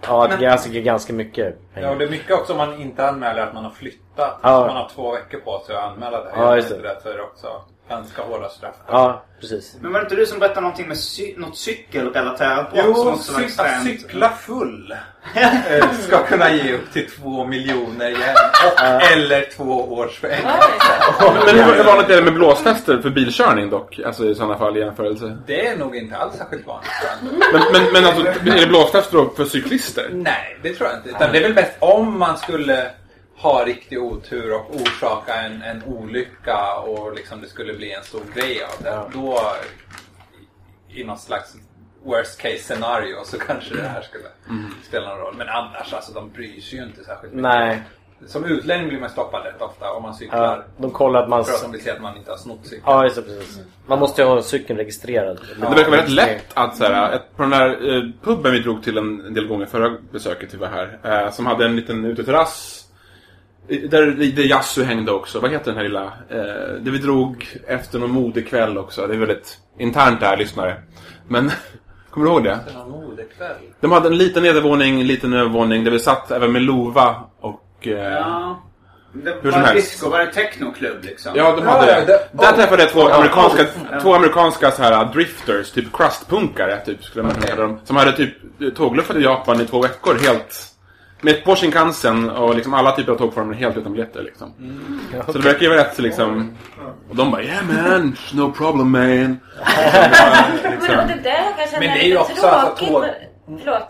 [0.00, 1.90] Ja, det är ganska, ganska mycket Ja, pengar.
[1.92, 4.38] och det är mycket också om man inte anmäler att man har flyttat.
[4.42, 4.60] Ja.
[4.60, 6.30] Så man har två veckor på sig att anmäla det.
[6.36, 6.82] Ja, just det.
[6.82, 7.00] det.
[7.02, 7.46] Så är det också
[7.88, 8.74] ganska hårda straff.
[8.88, 9.76] Ja, precis.
[9.80, 13.10] Men var det inte du som berättade någonting med cy- något cykelrelaterat brott som Jo,
[13.12, 13.84] också var cy- att extremt...
[14.00, 14.94] cykla full
[15.34, 18.12] eh, ska kunna ge upp till två miljoner.
[18.66, 18.80] Och,
[19.12, 20.46] eller två års fängelse.
[21.46, 23.98] Men hur vanligt är det med blåstester för bilkörning dock?
[24.06, 25.38] Alltså i sådana fall i jämförelse.
[25.46, 26.90] Det är nog inte alls särskilt vanligt.
[27.52, 30.10] Men, men, men alltså, är det blåstester då för cyklister?
[30.12, 31.08] Nej, det tror jag inte.
[31.08, 32.90] Utan det är väl bäst om man skulle
[33.36, 38.22] ha riktig otur och orsaka en, en olycka och liksom det skulle bli en stor
[38.34, 39.18] grej av det.
[39.18, 39.40] Då
[40.88, 41.54] i något slags
[42.04, 44.24] worst case scenario så kanske det här skulle
[44.88, 45.34] spela någon roll.
[45.36, 47.50] Men annars alltså, de bryr sig ju inte särskilt mycket.
[47.50, 47.82] Nej.
[48.26, 50.44] Som utlänning blir man stoppad rätt ofta om man cyklar.
[50.44, 51.44] Ja, de kollar att man...
[51.44, 52.82] För att de vill se att man inte har snott cykeln.
[52.86, 53.60] Ja, just det, precis.
[53.86, 55.40] Man måste ju ha cykeln registrerad.
[55.60, 58.82] Det verkar vara rätt lätt att så här, på den där eh, puben vi drog
[58.82, 60.98] till en, en del gånger förra besöket vi var här.
[61.02, 62.85] Eh, som hade en liten uteterrass.
[63.68, 64.06] Där,
[64.36, 65.40] där Yasu hängde också.
[65.40, 66.04] Vad heter den här lilla?
[66.04, 69.06] Eh, det vi drog efter någon modekväll också.
[69.06, 70.76] Det är väldigt internt där, lyssnare.
[71.28, 71.50] Men,
[72.10, 72.50] kommer du ihåg det?
[72.50, 73.56] Är någon modekväll.
[73.80, 75.84] De hade en liten nedervåning, en liten övervåning.
[75.84, 77.86] Där vi satt även med Lova och...
[77.86, 78.62] Eh, Ja.
[79.24, 79.90] Det Hur som var helst.
[79.90, 81.32] disco, var det technoklubb liksom?
[81.34, 82.06] Ja, de hade ja, det.
[82.06, 84.00] det- Där träffade jag två amerikanska, ja.
[84.00, 87.80] två amerikanska så här drifters, typ crustpunkare, typ, skulle man kalla dem.
[87.84, 88.34] Som hade typ
[88.76, 90.54] tågluffat i Japan i två veckor helt...
[91.20, 94.52] Med på Shinkansen och liksom alla typer av tågformer helt utan biljetter liksom.
[95.26, 96.56] Så det verkar ju vara rätt så liksom...
[97.10, 99.00] Och de bara yeah man, no problem man.
[99.00, 99.40] Men
[101.00, 102.88] och det där kanske Men är det är ju också alltså tråkigt.
[102.88, 103.04] tåg-
[103.46, 103.88] men- Förlåt.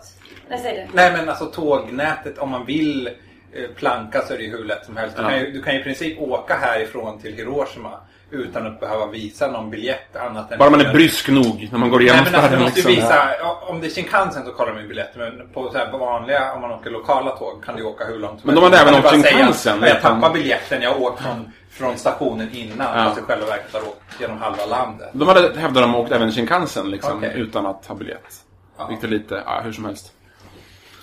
[0.49, 0.97] Nej, säg du.
[0.97, 4.85] Nej men alltså tågnätet, om man vill eh, planka så är det ju hur lätt
[4.85, 5.15] som helst.
[5.17, 5.29] Du, Ja.
[5.29, 7.99] kan ju, du kan ju i princip åka härifrån till Hiroshima
[8.31, 10.57] utan att behöva visa någon biljett annat än...
[10.59, 12.91] Bara man är brysk nog när man går Nej igenom men alltså, du måste liksom.
[12.95, 13.29] visa,
[13.67, 16.61] om det är Shinkansen så kollar de ju biljetter men på så här vanliga, om
[16.61, 18.77] man åker lokala tåg kan du åka hur långt som Men de helst.
[18.79, 22.49] hade även åkt säga, Shinkansen, "Ja, Jag utan- tappade biljetten, jag åkt från, från stationen
[22.53, 23.03] innan Ja.
[23.05, 25.09] fast i själva verket har åkt genom halva landet.
[25.13, 27.31] De hade, hävdade de, åkt även Shinkansen liksom, Okej.
[27.35, 28.33] utan att ha biljett.
[28.77, 28.87] Ja.
[28.87, 30.11] Vilket är lite, ja hur som helst.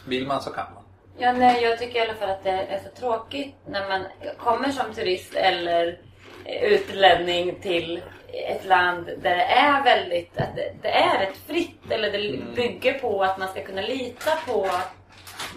[0.07, 0.83] Vill man så kan man.
[1.18, 4.05] Ja, nej, jag tycker i alla fall att det är så tråkigt när man
[4.39, 5.99] kommer som turist eller
[6.45, 8.01] utlänning till
[8.49, 12.99] ett land där det är väldigt, att det, det är rätt fritt eller det bygger
[12.99, 14.70] på att man ska kunna lita på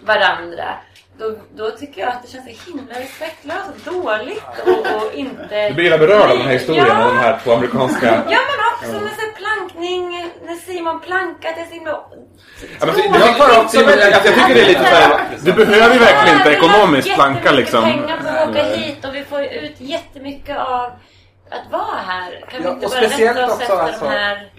[0.02, 0.76] varandra.
[1.20, 5.68] Då, då tycker jag att det känns så himla respektlöst och dåligt och, och inte...
[5.68, 7.08] Du blir hela berörd av den här historien Ja.
[7.08, 8.06] om de här två amerikanska...
[8.30, 10.10] Ja men också med så plankning,
[10.46, 11.92] när Simon plankar, det är så himla...
[12.80, 15.94] Ja, men det, det var också jag, jag tycker det är lite såhär, du behöver
[15.94, 17.84] ju verkligen inte ekonomiskt planka liksom.
[17.84, 20.92] pengar på att åka hit och vi får ut jättemycket av
[21.50, 22.46] att vara här.
[22.52, 24.52] Kan vi Ja, inte och bara speciellt rätta oss också, efter alltså- de här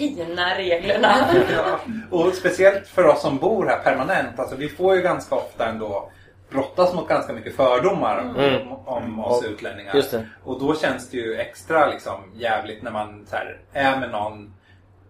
[0.00, 1.14] fina reglerna?
[1.54, 1.78] Ja.
[2.10, 4.38] Och speciellt för oss som bor här permanent.
[4.38, 6.10] Alltså vi får ju ganska ofta ändå
[6.50, 9.94] brottas mot ganska mycket fördomar om, om oss Och- utlänningar.
[9.94, 10.26] just det.
[10.44, 14.54] Och då känns det ju extra liksom jävligt när man så här, är med någon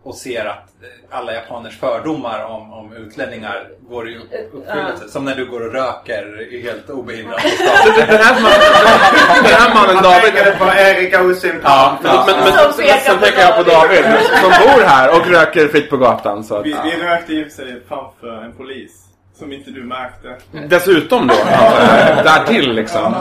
[0.02, 4.16] och ser att eh, alla japaners fördomar om, om utlänningar går i
[4.52, 5.08] uppfyllelse.
[5.08, 7.42] Som när du går och röker helt obehindrat.
[7.96, 10.32] Den här, mannen- Han David...
[10.32, 11.96] pekade på Erika Osimpan.
[12.04, 14.04] Ja, men, men, men, Som sen, pekar pekar jag på David.
[14.42, 16.44] Som bor här och röker fritt på gatan.
[16.44, 18.92] Så att, Vi, vi rökte för sig framför en polis.
[19.38, 20.36] Som inte du märkte.
[20.68, 23.14] Dessutom då, alltså, därtill liksom.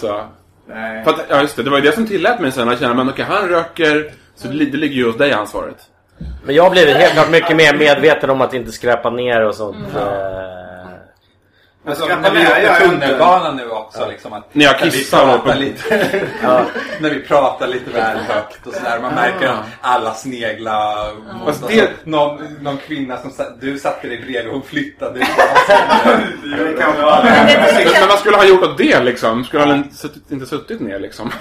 [0.00, 0.20] Så.
[0.68, 1.04] Nej.
[1.04, 2.94] För att, ja just det, det var ju det som tillät mig sen att känna,
[2.94, 5.76] men okej han röker, så det, det ligger ju hos dig ansvaret.
[6.44, 9.54] Men jag har blivit helt klart mycket mer medveten om att inte skräpa ner och
[9.54, 9.76] sånt.
[9.76, 10.08] Mm.
[11.88, 12.80] Alltså, när vi inte.
[12.88, 14.08] tunnelbana nu också.
[14.08, 15.94] Liksom, att När jag när vi kissar pratar lite,
[17.00, 18.98] När vi pratar lite väl högt och sådär.
[19.02, 21.60] Man märker att alla sneglar mot oss.
[21.68, 25.20] det- någon, någon kvinna som du satte dig bredvid hon flyttade.
[26.42, 29.44] Men, vad skulle han gjort åt det liksom?
[29.44, 31.32] Skulle han suttit, inte suttit ner liksom?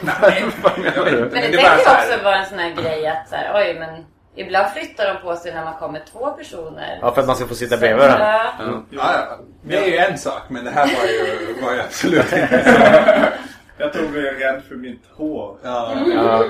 [1.05, 1.11] du?
[1.11, 3.77] Men det, det är det också vara en sån här grej att så här, oj
[3.79, 4.05] men
[4.37, 6.99] ibland flyttar de på sig när man kommer två personer.
[7.01, 8.41] ja, för att man ska få sitta bredvid varandra.
[8.59, 8.65] Ja.
[8.89, 9.37] Ja, ja.
[9.63, 12.79] Det är ju en sak men det här var ju, var ju absolut inte så.
[13.79, 15.57] Jag tror vi är rädd för mitt hår.
[15.63, 15.91] Ja.
[16.15, 16.43] Ja.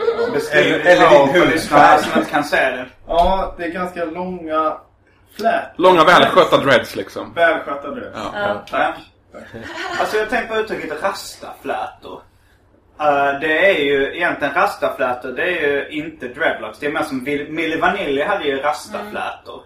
[0.52, 1.48] Eller- eller din hudfärg.
[1.52, 2.86] lyssnare som inte kan se det.
[3.08, 4.78] Ja, det är ganska långa
[5.38, 5.72] flät.
[5.78, 7.34] Långa välskötta dreads liksom.
[7.34, 8.12] Välskötta du.
[8.16, 8.22] Ja.
[8.34, 8.64] Ja.
[8.72, 8.94] Ja.
[10.00, 12.22] Alltså jag tänkte på uttrycket rastaflätor.
[13.00, 15.32] Eh, det är ju egentligen rastaflätor.
[15.32, 16.80] Det är ju inte dreadlocks.
[16.80, 19.62] Det är mer som Milli Vanilli hade ju rastaflätor.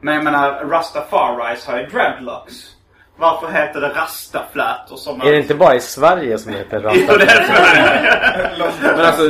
[0.00, 2.54] Men jag menar Rastafaris har ju dreadlocks.
[3.18, 4.96] Varför heter det rastaflätor?
[4.96, 8.96] Som Är det inte bara i Sverige som det heter Jo, det är rasta?
[8.96, 9.22] Men alltså,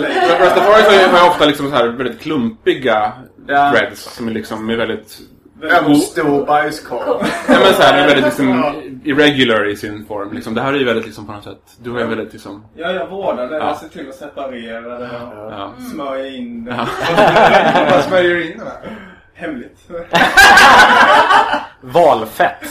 [0.60, 3.12] har ju, ofta liksom så här väldigt klumpiga
[3.48, 3.70] Ja.
[3.70, 5.18] dreads som är liksom är väldigt...
[5.60, 7.26] Väldigt stor bajskorv.
[7.48, 8.74] Ja men så här, är väldigt liksom
[9.04, 10.32] irregular i sin form.
[10.32, 10.54] Liksom.
[10.54, 11.58] Det här är ju väldigt liksom på något sätt...
[11.82, 12.64] Du har ju väldigt liksom...
[12.74, 13.56] Ja, jag vårdar det.
[13.56, 13.66] Ja.
[13.66, 15.72] Jag ser till att separera det och Ja.
[15.92, 16.74] smörja in det.
[16.78, 16.86] Ja.
[17.90, 18.96] Vad smörjer in det med?
[19.34, 19.78] Hemligt.
[21.80, 22.56] Valfett.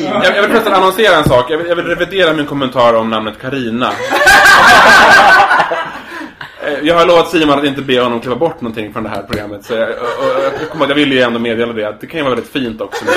[0.00, 1.50] Jag, jag vill förresten annonsera en sak.
[1.50, 3.90] Jag vill, jag vill revidera min kommentar om namnet Karina.
[6.66, 9.22] Eh, Jag har lovat Simon att inte be honom kliva bort någonting från det här
[9.22, 9.64] programmet.
[9.64, 11.84] Så jag, och, och, jag, vill ju ändå meddela det.
[11.84, 13.04] Att det kan ju vara väldigt fint också.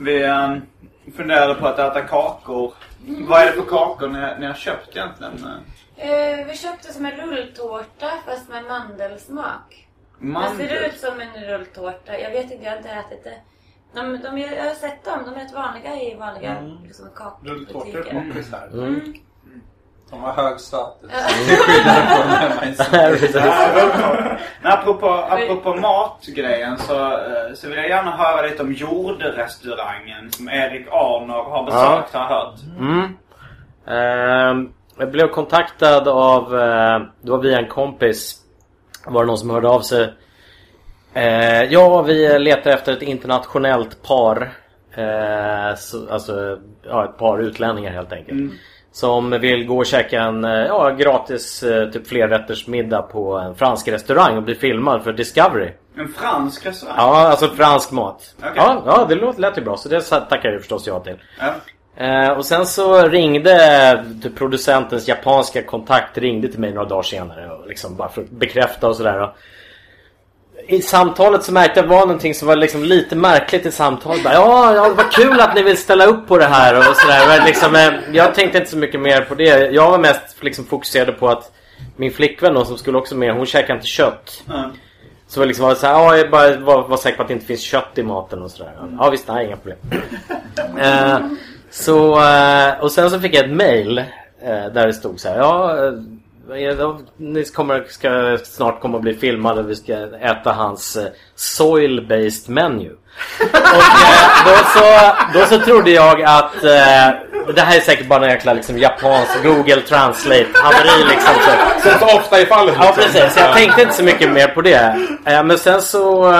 [0.00, 0.62] Vi um,
[1.16, 2.72] funderade på att äta kakor.
[3.06, 5.32] Vad är det för kakor ni, ni har köpt egentligen?
[5.96, 9.86] Eh, vi köpte som en rulltårta fast med mandelsmak.
[10.18, 10.58] Mandel?
[10.58, 12.18] Det ser ut som en rulltårta.
[12.18, 13.36] Jag vet inte, jag har inte ätit det.
[13.94, 15.18] De, de, jag har sett dem.
[15.24, 16.84] De är rätt vanliga i vanliga Mm.
[16.84, 17.06] liksom,
[17.42, 18.28] Rulltårtor är kakbutiker.
[18.28, 18.68] poppis här.
[18.72, 19.14] Mm.
[20.10, 21.10] De har hög status.
[21.12, 21.28] Ja.
[21.28, 22.62] Till skillnad från hemma.
[24.62, 30.48] Men apropå, apropå matgrejen så, eh, så vill jag gärna höra lite om jordrestaurangen som
[30.48, 32.54] Erik Arnor har besökt har jag hört.
[32.78, 33.16] Mm.
[33.86, 38.36] Ehm, jag blev kontaktad av, eh, det var via en kompis,
[39.06, 40.12] var det någon som hörde av sig.
[41.14, 44.52] Eh, ja, vi letar efter ett internationellt par.
[44.96, 48.52] Eh, så, alltså, ja, ett par utlänningar helt enkelt.
[48.96, 53.88] Som vill gå och käka en eh, ja, gratis eh, typ flerrättersmiddag på en fransk
[53.88, 55.70] restaurang och bli filmad för Discovery.
[55.96, 56.96] En fransk restaurang?
[56.98, 58.34] Ja, alltså fransk mat.
[58.38, 58.52] Okej.
[58.56, 59.76] Ja, ja, det låter, lät ju bra.
[59.76, 61.16] Så det tackar jag förstås ja till.
[61.38, 61.54] Ja.
[62.04, 67.50] Eh, och sen så ringde typ producentens japanska kontakt ringde till mig några dagar senare.
[67.50, 69.32] Och liksom bara för att bekräfta och sådär.
[70.68, 73.72] I samtalet så märkte jag att det var någonting som var liksom lite märkligt i
[73.72, 74.24] samtalet.
[74.24, 77.46] Bara, ja, ja, vad kul att ni vill ställa upp på det här och sådär.
[77.46, 79.70] Liksom, eh, jag tänkte inte så mycket mer på det.
[79.72, 81.52] Jag var mest liksom fokuserad på att
[81.96, 84.44] min flickvän då, som skulle också med, hon käkar inte kött.
[84.50, 84.70] Mm.
[85.28, 87.34] Så var liksom var så här, ja, jag bara var, var säker på att det
[87.34, 88.72] inte finns kött i maten och sådär.
[88.98, 89.78] Ja visst, nej inga problem.
[90.80, 91.18] eh,
[91.70, 95.38] så, eh, och sen så fick jag ett mail eh, där det stod så här,
[95.38, 95.76] ja,
[97.16, 102.90] ni kommer, ska snart komma att bli filmade vi ska äta hans eh, soil-based menu.
[103.40, 108.24] och eh, då, så, då så trodde jag att eh, det här är säkert bara
[108.24, 111.34] en jäkla liksom, japansk Google Translate haveri liksom.
[111.34, 112.74] Så, Som så ofta i fallet.
[112.78, 113.02] Ja liksom.
[113.02, 115.08] precis, så jag tänkte inte så mycket mer på det.
[115.24, 116.32] Men sen så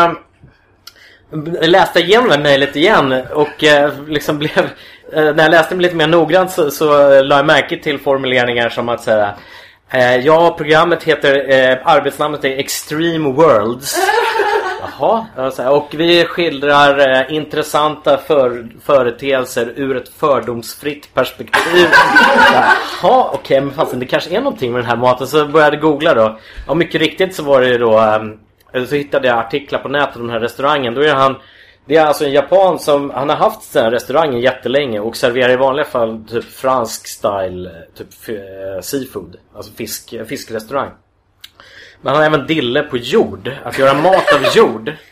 [1.61, 3.65] läste jag igenom det mejlet igen och
[4.09, 4.71] liksom blev...
[5.13, 8.89] När jag läste det lite mer noggrant så, så la jag märke till formuleringar som
[8.89, 9.35] att säga
[10.23, 11.51] Ja, programmet heter...
[11.51, 13.97] Eh, arbetsnamnet är Extreme Worlds.
[14.99, 21.87] Jaha, och vi skildrar eh, intressanta för, företeelser ur ett fördomsfritt perspektiv.
[23.03, 25.27] Jaha, okej, men fasen det kanske är någonting med den här maten.
[25.27, 26.39] Så började jag googla då.
[26.67, 27.99] Och mycket riktigt så var det då...
[28.73, 30.95] Eh, så hittade jag artiklar på nätet om den här restaurangen.
[30.95, 31.37] Då är han...
[31.87, 33.11] Det är alltså en japan som...
[33.11, 37.71] Han har haft den här restaurangen jättelänge och serverar i vanliga fall typ fransk style,
[37.95, 39.37] typ eh, seafood.
[39.55, 40.91] Alltså fisk, fiskrestaurang.
[42.01, 43.53] Men han har även dille på jord.
[43.65, 44.93] Att göra mat av jord.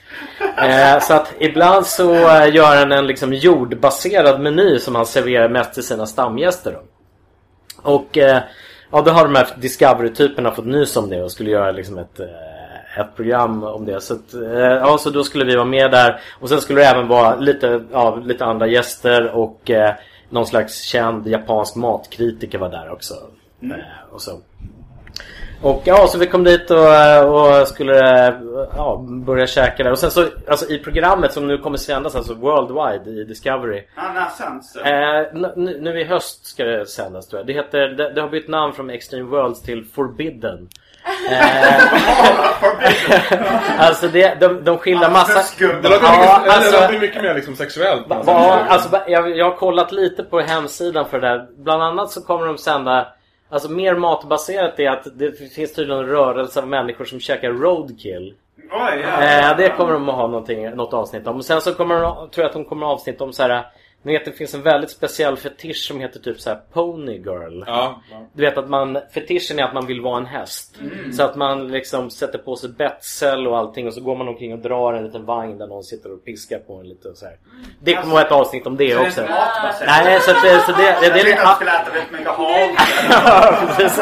[0.57, 5.49] Eh, så att ibland så eh, gör han en liksom jordbaserad meny som han serverar
[5.49, 6.73] mest till sina stamgäster.
[6.73, 6.83] Då.
[7.91, 8.43] Och eh,
[8.91, 12.21] ja, då har de här Discovery-typerna fått nys om det och skulle göra liksom ett,
[12.21, 12.27] eh,
[13.01, 14.01] ett program om det.
[14.01, 16.21] Så, att, eh, ja, så då skulle vi vara med där.
[16.41, 19.95] Och sen skulle det även vara lite, ja, lite andra gäster och eh,
[20.29, 23.15] någon slags känd japansk matkritiker var där också.
[23.63, 24.41] Eh, och så.
[25.63, 26.79] Och ja, så vi kom dit och,
[27.29, 28.35] och skulle eh,
[28.77, 29.93] ja, börja käka där.
[29.93, 33.83] Och sen så, alltså i programmet som nu kommer sändas, alltså worldwide i Discovery.
[33.97, 34.81] Ja, när sänds det?
[34.81, 37.47] Eh, nu, nu i höst ska det sändas tror jag.
[37.47, 40.69] Det, heter, det, det har bytt namn från Extreme Worlds till Forbidden.
[41.31, 41.83] Eh,
[43.79, 45.43] alltså det, de, de skildrar massa...
[45.59, 48.09] Det låter, Ja, mycket, alltså- det mycket mer liksom sexuellt.
[48.09, 51.47] Va- va- alltså, va- jag, jag har kollat lite på hemsidan för det där.
[51.57, 53.07] Bland annat så kommer de sända
[53.51, 58.35] Alltså mer matbaserat är att det finns tydligen en rörelse av människor som käkar roadkill.
[58.73, 59.23] Oj, ja.
[59.51, 61.43] Eh, det kommer de att ha något avsnitt om.
[61.43, 63.67] Sen så kommer de, tror jag att de kommer avsnitt om så här
[64.05, 67.65] Ni vet det finns en väldigt speciell fetisch som heter typ så här Pony Girl.
[67.67, 68.27] Ja, ja.
[68.33, 70.77] Du vet att man, fetischen är att man vill vara en häst.
[71.13, 74.53] Så att man liksom sätter på sig betsel och allting och så går man omkring
[74.53, 77.25] och drar en liten vagn där någon sitter och piskar på en lite och så
[77.27, 77.37] här.
[77.81, 79.21] Det kommer vara ett avsnitt om det Så det är också.
[79.21, 80.05] inte matbaserat?
[80.05, 81.91] Nej, så, att det, så det, det, det, Jag det, tänkte att jag skulle äta
[81.91, 83.99] väldigt mycket precis.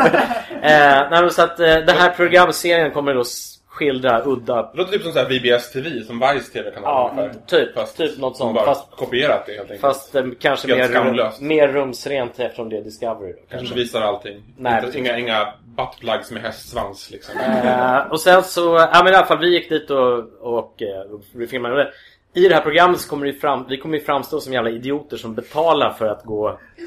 [0.62, 3.24] eh, nej, så att eh, den här programserien kommer då
[3.72, 4.62] skildra udda...
[4.62, 7.40] Det låter typ som så här VBS TV, som Vice TV-kanal Ja, ungefär.
[7.46, 8.54] typ, Fast typ något som sånt.
[8.54, 9.80] bara Fast, kopierat det helt enkelt.
[9.80, 11.40] fast eh, kanske Helt mer, skamlöst.
[11.40, 13.32] mer rumsrent eftersom det är Discovery.
[13.32, 14.42] Då, Kanske visar allting.
[14.56, 17.40] Nej, inte, inga, inga buttplugs med hästsvans liksom.
[17.40, 21.12] Eh, och sen så, ja men i alla fall vi gick dit och, och, eh,
[21.12, 21.90] och vi filmade det.
[22.34, 25.16] I det här programmet så kommer det fram, vi kommer ju framstå som jävla idioter
[25.16, 26.86] som betalar för att gå Vi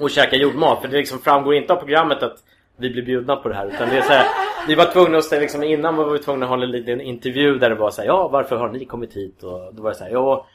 [0.00, 0.80] och käka jordmat.
[0.80, 2.36] För det liksom framgår inte av programmet att
[2.78, 3.66] vi blir bjudna på det här.
[3.66, 4.26] Utan det är så här,
[4.68, 7.58] vi var tvungna att ställa, liksom, innan var vi tvungna att ha en liten intervju
[7.58, 9.42] där det var så här, ja varför har ni kommit hit?
[9.42, 10.46] Och då var det så här, ja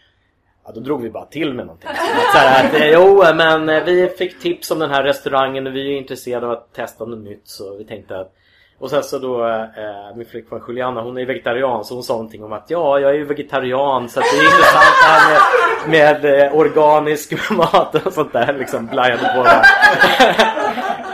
[0.65, 1.89] Ja, då drog vi bara till med någonting.
[2.31, 5.93] Så här, att, jo, men eh, vi fick tips om den här restaurangen och vi
[5.93, 7.41] är intresserade av att testa något nytt.
[7.43, 8.33] Så vi tänkte att...
[8.79, 12.43] Och sen så då, eh, min flickvän Juliana, hon är vegetarian så hon sa någonting
[12.43, 15.39] om att ja, jag är ju vegetarian så att det är intressant det här
[15.87, 19.63] med, med eh, organisk mat och sånt där liksom blajade på det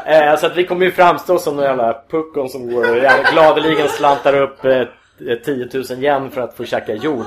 [0.10, 3.32] eh, så att vi kommer ju framstå som några jävla puckon som går och jävla
[3.32, 4.84] gladeligen slantar upp eh,
[5.46, 7.26] 10 000 yen för att få käka jord.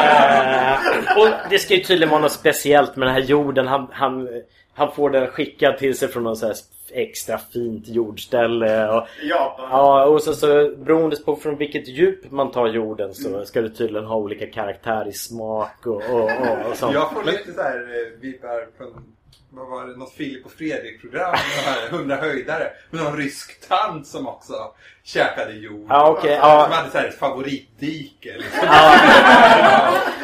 [0.00, 0.74] Eh,
[1.18, 3.68] och det ska ju tydligen vara något speciellt med den här jorden.
[3.68, 4.28] Han, han,
[4.74, 6.52] han får den skickad till sig från något så
[6.92, 8.88] extra fint jordställe.
[8.88, 9.68] Och, Japan.
[9.70, 10.46] ja, och så, så
[10.76, 15.08] beroende på från vilket djup man tar jorden så ska det tydligen ha olika karaktär
[15.08, 16.94] i smak och, och, och, och sånt.
[16.94, 19.04] Jag får lite så här eh, vibbar från
[19.52, 22.70] vad var det, något Filip och Fredrik-program, de här 100 höjdare.
[22.90, 24.52] Med någon rysk tant som också
[25.04, 25.86] käkade jord.
[25.88, 26.68] Ja, Som ja.
[26.72, 28.32] hade så här ett favoritdike.
[28.36, 28.68] Liksom.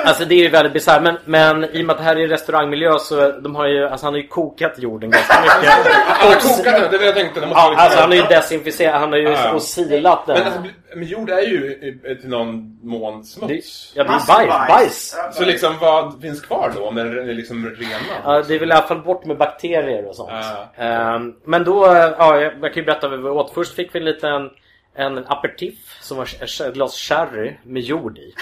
[0.04, 2.28] Alltså det är ju väldigt bisarrt men, men i och med att det här är
[2.28, 5.70] restaurangmiljö så de har ju, alltså han har ju kokat jorden ganska mycket.
[6.06, 7.40] Han har kokat den, det var det jag tänkte.
[7.40, 9.60] Det måste Ja, alltså han har ju desinficerat, han har ju Ja, ja.
[9.60, 10.38] silat den.
[10.38, 10.62] Men, alltså,
[10.97, 13.92] men jord är ju till någon mån smuts.
[13.94, 14.26] Ja, det är bajs.
[14.26, 14.68] bajs.
[14.68, 15.16] bajs.
[15.32, 18.01] Så liksom vad finns kvar då om den är liksom renad?
[18.24, 20.30] Ja, det är väl i alla fall bort med bakterier och sånt.
[20.32, 20.84] Ja.
[20.84, 21.86] Ehm, men då,
[22.18, 23.55] ja, jag, kan ju berätta vad vi åt.
[23.55, 24.51] Först fick vi en liten
[24.99, 28.34] en aperitif som var ett glas sherry med jord i.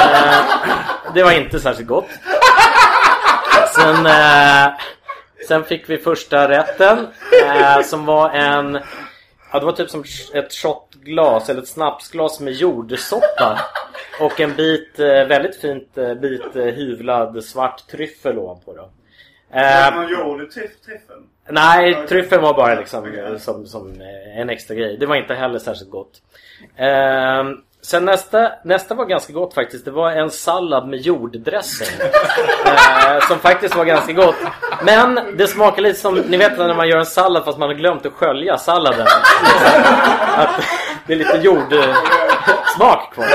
[0.00, 0.44] Ehm,
[1.14, 2.10] det var inte särskilt gott.
[3.74, 4.72] Sen, eh,
[5.48, 7.06] sen fick vi första rätten
[7.44, 8.78] eh, som var en
[9.52, 10.04] Ja, det var typ som
[10.34, 10.52] ett
[11.04, 13.60] shotglas eller ett snapsglas med jordsoppa.
[14.20, 18.90] Och en bit, eh, väldigt fint eh, bit eh, hyvlad svart tryffel ovanpå då.
[20.10, 21.26] Jord i tryff- tryffeln?
[21.48, 24.00] nej, tryffeln var bara liksom som, som
[24.36, 24.96] en extra grej.
[24.96, 26.12] Det var inte heller särskilt gott.
[26.76, 27.44] Eh,
[27.82, 29.84] sen nästa, nästa var ganska gott faktiskt.
[29.84, 31.98] Det var en sallad med jorddressing.
[32.66, 34.34] Eh, som faktiskt var ganska gott.
[34.84, 37.76] Men det smakar lite som, ni vet när man gör en sallad fast man har
[37.76, 39.06] glömt att skölja salladen.
[40.36, 40.64] Att
[41.10, 43.26] det är lite jordsmak kvar.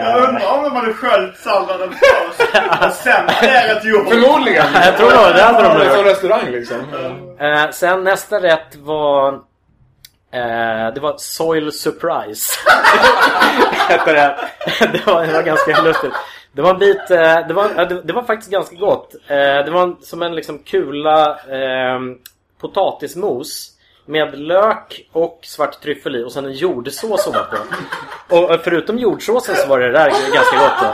[0.00, 2.40] Jag undrar om de hade sköljt salladen först
[2.86, 4.08] och sen adderat jord.
[4.08, 4.66] Förmodligen!
[4.74, 6.06] Jag tror det var det hade de Det är nog som gjort.
[6.06, 6.76] restaurang liksom.
[7.40, 9.28] Eh, sen nästa rätt var
[10.32, 12.52] eh, Det var Soil Surprise
[13.88, 14.36] Hette det.
[14.92, 16.12] det, var, det var ganska lustigt
[16.52, 19.96] Det var en bit eh, det, var, det, var faktiskt ganska gott eh, Det var
[20.02, 22.00] som en liksom kula eh,
[22.60, 23.72] Potatismos
[24.06, 27.56] med lök och svart tryffel i och sen en jordsås ovanpå.
[28.28, 30.86] Och eh, förutom jordsåsen så var det där ganska gott då.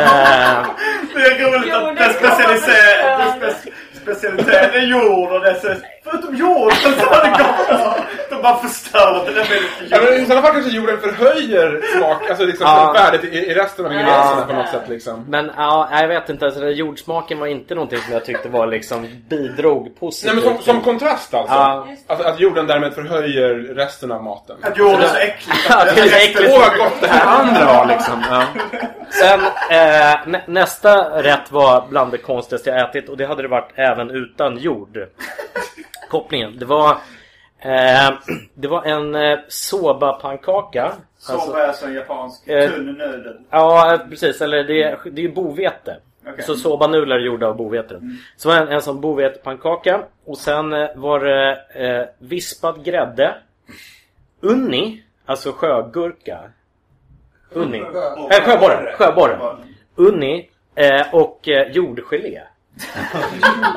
[0.00, 0.66] Eh,
[1.14, 3.54] Det är roligt att den specialiserade
[4.02, 5.74] spe, specialiteten är jord och det är så,
[6.04, 7.98] Förutom jord så har det gått.
[8.30, 9.46] De bara förstörde det
[9.90, 12.92] Ja, men I sådana fall kanske jorden förhöjer smak, alltså liksom Ja.
[12.92, 15.24] värdet i, i resten av ingredienserna på något sätt liksom.
[15.28, 16.44] Men ja, jag vet inte.
[16.44, 20.34] Alltså, den jordsmaken var inte någonting som jag tyckte var liksom bidrog positivt.
[20.34, 21.54] Nej men som, som kontrast alltså.
[21.54, 21.86] Ja.
[22.06, 22.28] alltså.
[22.28, 24.56] Att jorden därmed förhöjer resten av maten.
[24.62, 25.66] Att jord är så äckligt.
[25.68, 26.52] Ja, det är så äckligt.
[26.54, 28.24] Åh vad gott det här andra var liksom.
[28.30, 28.42] Ja.
[29.10, 29.40] Sen
[29.70, 33.70] eh, nä nästa rätt var bland det konstigaste jag ätit och det hade det varit
[33.74, 36.58] även utan jordkopplingen.
[36.58, 36.90] Det var
[37.58, 38.10] eh,
[38.54, 40.92] Det var en eh, soba-pannkaka.
[41.18, 43.36] Soba är alltså en japansk Eh, tunn nudel.
[43.50, 44.40] Ja, precis.
[44.40, 45.96] Eller det, är- det är ju bovete.
[46.26, 46.44] Okej.
[46.44, 48.00] Så sobanudlar är gjorda av bovete.
[48.36, 50.02] Så var det en, en sån bovetepannkaka.
[50.24, 53.34] Och sen eh, var det eh, vispad grädde.
[54.40, 56.38] Unni, alltså sjögurka.
[57.50, 57.78] Unni.
[57.78, 58.94] Eh, sjöborre.
[58.98, 59.56] Sjöborre.
[59.96, 62.42] Unni eh, och eh, jordgelé.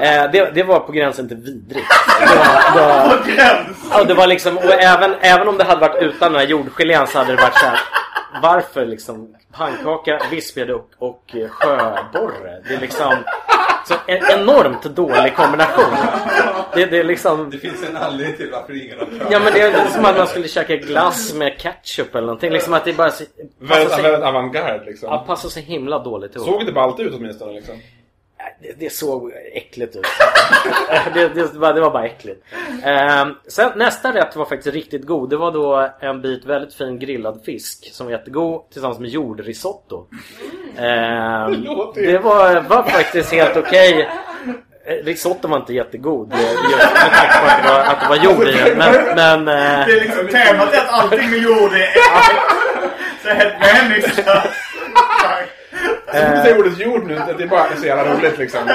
[0.02, 1.88] Eh, det, det var på gränsen till vidrigt.
[2.20, 3.78] Det var, det var, På gräns!
[3.92, 7.08] Ja, det var liksom, och även, även om det hade varit utan den här jordgelén
[7.08, 7.80] så hade det varit så här.
[8.42, 12.62] varför liksom pannkaka, vispgrädde och, och eh, sjöborre.
[12.68, 13.14] Det är liksom
[13.88, 15.96] så en enormt dålig kombination.
[16.74, 17.50] Det, det är liksom...
[17.50, 19.28] Det finns en anledning till varför ingen har prövat.
[19.32, 22.52] Ja men det är som att man skulle käka glass med ketchup eller någonting.
[22.52, 23.12] Liksom att det bara...
[23.60, 25.10] Väldigt, passar väldigt avantgarde liksom.
[25.12, 26.48] ja, passar så himla dåligt ihop.
[26.48, 27.76] Såg det ballt ut åtminstone liksom?
[28.62, 30.06] Det, det såg äckligt ut.
[31.14, 32.44] det, det, var, det var bara äckligt.
[32.84, 35.30] Ehm, sen, nästa rätt var faktiskt riktigt god.
[35.30, 40.08] Det var då en bit väldigt fin grillad fisk som var jättegod tillsammans med jordrisotto.
[41.96, 44.10] Ju- det var, var faktiskt helt okej.
[44.88, 48.08] Eh, Risotto var inte jättegod eh, just med tanke på att det var, att det
[48.10, 48.78] var jord i den.
[48.78, 51.88] Men, men eh, Det är liksom temat är att allting med jord är
[53.24, 53.30] så
[53.60, 54.50] meningslöst.
[56.20, 58.60] Jag säger ordet jord nu, det är bara så jävla roligt liksom.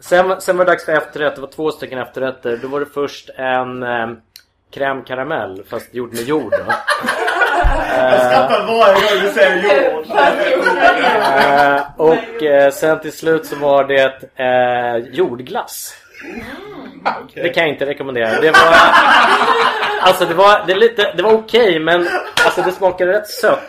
[0.00, 1.34] Sen, sen var det dags för efterrätt.
[1.34, 2.58] Det var två stycken efterrätter.
[2.62, 4.08] Då var det först en eh,
[4.74, 6.52] crème caramel fast gjord med jord.
[6.52, 6.72] Då.
[7.96, 9.56] Jag skrattar varje gång du säger
[9.92, 10.06] jord.
[11.36, 15.94] Eh, och eh, sen till slut så var det eh, jordglass.
[17.34, 18.40] Det kan jag inte rekommendera.
[18.40, 18.76] Det var
[20.00, 22.08] Alltså det var, det lite, det var okej men
[22.44, 23.68] alltså det smakade rätt sött.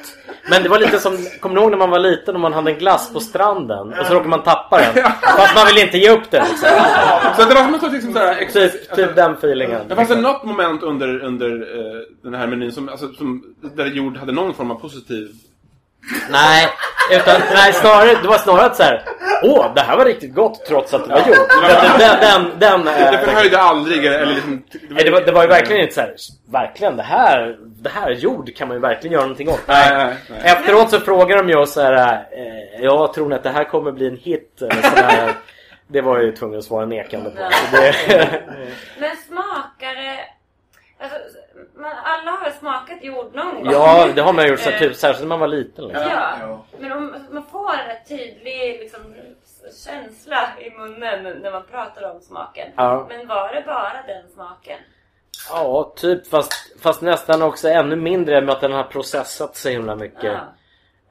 [0.50, 2.72] Men det var lite som, kommer ni ihåg när man var liten och man hade
[2.72, 5.04] en glass på stranden och så råkade man tappa den?
[5.22, 6.70] Fast man vill inte ge upp den liksom.
[7.36, 8.36] Så det var som att ta liksom såhär...
[8.40, 9.82] Ex- Typ, typ den feelingen.
[9.88, 13.44] det fanns det något moment under, under eh, den här menyn som, alltså, som,
[13.76, 15.28] där jord hade någon form av positiv...
[16.30, 16.68] Nej,
[17.12, 19.04] utan nej, snarare, det var snarare så här.
[19.44, 21.36] Åh, det här var riktigt gott trots att det var jord.
[21.68, 22.20] Den, den,
[22.60, 24.64] den, den, eh, Det förhöjde aldrig eller liksom...
[24.90, 26.16] Nej, det, var, det var ju verkligen inte så här.
[26.52, 29.68] Verkligen, det här, det här jord kan man ju verkligen göra någonting åt.
[29.68, 30.40] Nej, nej, nej.
[30.44, 32.26] Efteråt så frågar de ju oss så här.
[32.32, 34.62] Eh, ja, tror ni att det här kommer bli en hit?
[34.62, 35.34] Eller så här.
[35.88, 37.38] Det var jag ju tvungen att svara nekande på.
[37.72, 37.94] Det,
[39.00, 40.20] Men smakar det...
[41.00, 41.18] Alltså,
[41.78, 43.72] man, alla har väl smakat jord någon gång?
[43.72, 45.88] ja, det har man gjort så här, Eh, typ, särskilt när man var liten.
[45.88, 46.08] Liksom.
[46.10, 49.02] Ja, men om man får en tydlig liksom,
[49.86, 52.68] känsla i munnen när man pratar om smaken.
[52.76, 53.06] Ja.
[53.10, 54.80] Men var det bara den smaken?
[55.50, 59.96] Ja, typ fast, fast nästan också ännu mindre med att den har processat så himla
[59.96, 60.24] mycket.
[60.24, 60.40] Ja.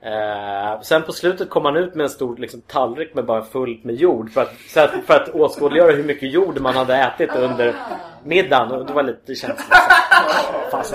[0.00, 3.84] Eh, sen på slutet kom man ut med en stor liksom, tallrik med bara fullt
[3.84, 7.30] med jord för att, så att, för att åskådliggöra hur mycket jord man hade ätit
[7.36, 7.74] under
[8.24, 9.72] middagen och det var lite känsligt.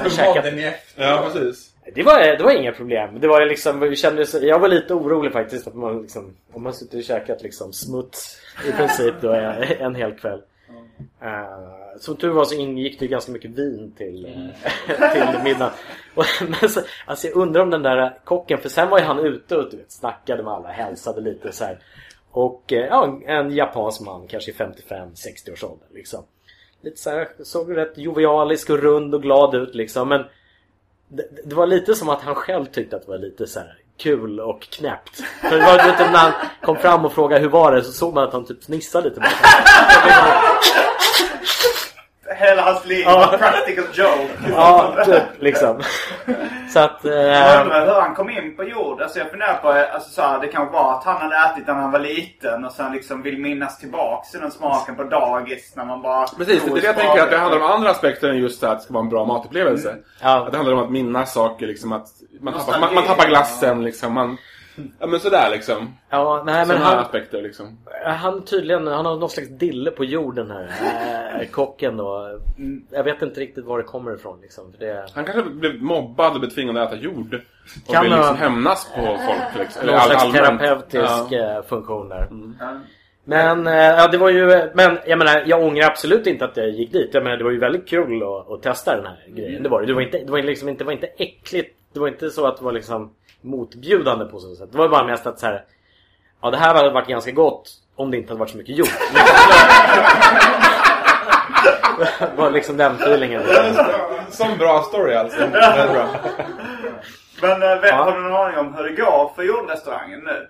[0.04, 0.45] Hur käkat.
[0.95, 1.72] Ja, precis.
[1.95, 3.20] Det var, det var inga problem.
[3.20, 6.74] Det var liksom, vi kände, jag var lite orolig faktiskt att man liksom, om man
[6.74, 8.38] suttit och käkat liksom smuts
[8.68, 9.32] i princip då
[9.80, 10.41] en hel kväll.
[11.24, 14.52] Uh, som tur var så ingick det ganska mycket vin till, mm.
[15.12, 15.74] till middagen.
[16.16, 16.26] Och,
[16.62, 19.58] men så, alltså jag undrar om den där kocken, för sen var ju han ute
[19.58, 21.80] och du vet, snackade med alla, hälsade lite så här.
[22.32, 26.24] Och eh, ja, en japansk man, kanske i 55-60 års ålder liksom.
[26.82, 30.10] Lite så här, såg rätt jovialisk och rund och glad ut liksom.
[30.10, 30.26] Men
[31.08, 33.81] det, det var lite som att han själv tyckte att det var lite så här
[34.02, 35.24] kul och knäppt.
[35.41, 36.32] För det var vet när han
[36.62, 39.20] kom fram och frågade hur var det så såg man att han typ fnissade lite.
[39.20, 39.30] Bara.
[42.36, 43.36] Hela hans liv Ja.
[43.40, 44.28] practical joke.
[44.56, 45.82] Ja, typ liksom.
[46.74, 47.00] Så att...
[47.04, 49.02] Jag Eh, undrar hur han kom in på jord.
[49.02, 51.74] Alltså jag funderar på, alltså så här, det kanske var att han hade ätit när
[51.74, 55.86] han var liten och sen liksom vill minnas tillbaks till den smaken på dagis när
[55.86, 56.28] man bara...
[56.28, 58.68] Precis, det är det jag tänker att det handlar om andra aspekter än just det
[58.68, 59.96] här att det ska vara en bra matupplevelse.
[60.22, 60.46] Ja.
[60.46, 62.08] Att det handlar om att minnas saker, liksom att
[62.42, 64.14] man tappar, man, man tappar glassen liksom.
[64.14, 64.38] Man,
[65.00, 65.96] ja men sådär liksom.
[66.10, 67.78] ja, nej men Sådana här han, aspekter liksom.
[68.06, 70.70] han tydligen, han har någon slags dille på jorden här.
[71.42, 72.40] Eh, kocken då.
[72.92, 74.74] Jag vet inte riktigt var det kommer ifrån liksom.
[74.80, 77.42] Det, Han kanske blev mobbad och blev tvingad att äta jord.
[77.88, 79.60] Och Kan vill liksom hämnas på folk.
[79.60, 79.82] Liksom.
[79.82, 80.60] Eller någon slags allmänt.
[80.60, 81.58] terapeutisk Ja.
[81.58, 82.28] eh, funktion där.
[83.24, 86.70] Men eh, ja, det var ju, men jag menar, jag ångrar absolut inte att jag
[86.70, 87.10] gick dit.
[87.14, 89.64] Jag menar, det var ju väldigt kul att, att testa den här grejen.
[89.64, 89.88] Det var det.
[89.88, 91.78] Det var inte, det var liksom inte, det var inte äckligt.
[91.94, 94.72] Det var inte så att det var liksom motbjudande på så sätt.
[94.72, 95.64] Det var bara mest att så här.
[96.42, 98.88] Ja, det här hade varit ganska gott om det inte hade varit så mycket jord.
[102.20, 103.42] det var liksom den feelingen.
[104.30, 105.48] Som bra story alltså.
[105.48, 106.08] Bra.
[107.42, 107.96] Men äh, vet, Ja.
[107.96, 110.48] har du någon aning om hur det går för jordrestaurangen nu?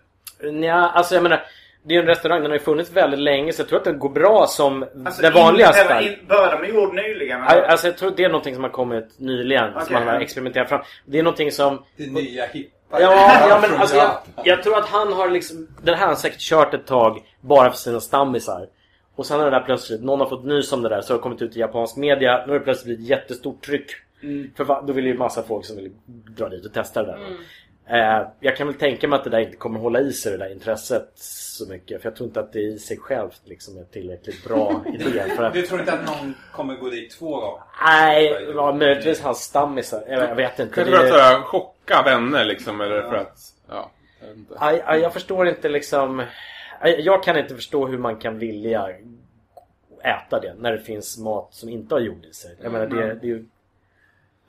[0.67, 1.43] Ja, alltså jag menar.
[1.83, 3.99] Det är en restaurang, den har ju funnits väldigt länge så jag tror att den
[3.99, 7.43] går bra som Alltså, det vanliga in, Började med jord nyligen?
[7.43, 7.61] Eller?
[7.63, 9.73] Alltså jag tror det är någonting som har kommit nyligen.
[9.73, 9.93] Som Okej.
[9.93, 10.81] man har experimenterat fram.
[11.05, 11.83] Det är någonting som...
[11.97, 12.75] Det nya hippa.
[12.91, 15.67] Ja, ja men alltså jag, jag tror att han har liksom...
[15.81, 18.67] Den här har säkert kört ett tag bara för sina stammisar.
[19.15, 21.17] Och sen har det där plötsligt, någon har fått nys om det där så har
[21.17, 22.43] det kommit ut i japansk media.
[22.45, 23.91] Nu har det plötsligt blivit jättestort tryck.
[24.57, 25.91] För va- då vill ju massa folk som vill
[26.37, 27.19] dra dit och testa det där.
[27.91, 30.37] Eh, jag kan väl tänka mig att det där inte kommer hålla i sig det
[30.37, 32.01] där intresset så mycket.
[32.01, 35.23] För jag tror inte att det i sig självt liksom är tillräckligt bra idé.
[35.35, 37.61] För att, Du tror inte att någon kommer gå dit två gånger?
[37.85, 40.03] nej, ja, möjligtvis hans stammisar.
[40.07, 40.75] Jag, jag vet inte.
[40.75, 43.37] Kanske Det för att såhär, chocka vänner liksom, eller för att...
[43.69, 44.55] Ja, jag vet inte.
[44.59, 46.23] Aj, aj, jag förstår inte liksom...
[46.79, 48.89] Aj, Jag kan inte förstå hur man kan vilja
[50.03, 52.57] äta det när det finns mat som inte har jord i sig.
[52.63, 53.45] Jag menar, det, det är ju...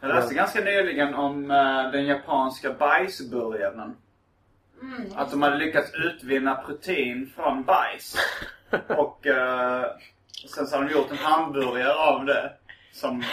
[0.03, 3.97] Jag läste ganska nyligen om eh, den japanska bajsburgaren.
[5.15, 8.17] Att de hade lyckats utvinna protein från bajs.
[8.89, 9.85] Och eh,
[10.55, 12.53] sen så har de gjort en hamburgare av det.
[12.93, 13.21] Som...
[13.21, 13.27] eh,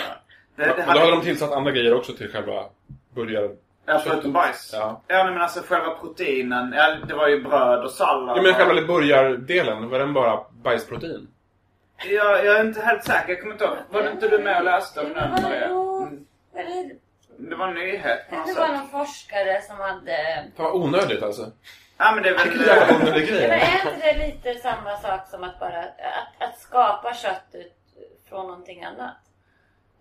[0.55, 2.63] det, det Men då hade de tillsatt andra grejer också till själva
[3.15, 3.51] burgaren.
[3.85, 4.69] Ja, förutom bajs.
[4.73, 5.01] Ja.
[5.07, 6.73] Ja, nej, men alltså själva proteinen.
[6.77, 8.37] Ja, det var ju bröd och sallad.
[8.37, 11.27] Ja, men själva burgardelen, var den bara bajsprotein?
[12.09, 13.29] Jag, jag är inte helt säker.
[13.29, 13.77] Jag kommer inte ihåg.
[13.89, 15.31] Var det inte du med och läste om den?
[15.31, 15.88] Maria?
[16.59, 16.95] Eller,
[17.49, 18.61] Det var en nyhet på något det sätt.
[18.61, 20.17] var någon forskare som hade...
[20.57, 21.51] Fan vad onödigt alltså.
[21.97, 22.95] Ja, men det är väl...
[23.01, 23.49] Onödig men grej.
[23.49, 27.73] är inte det lite samma sak som att bara att, att skapa kött ut
[28.29, 29.15] från någonting annat?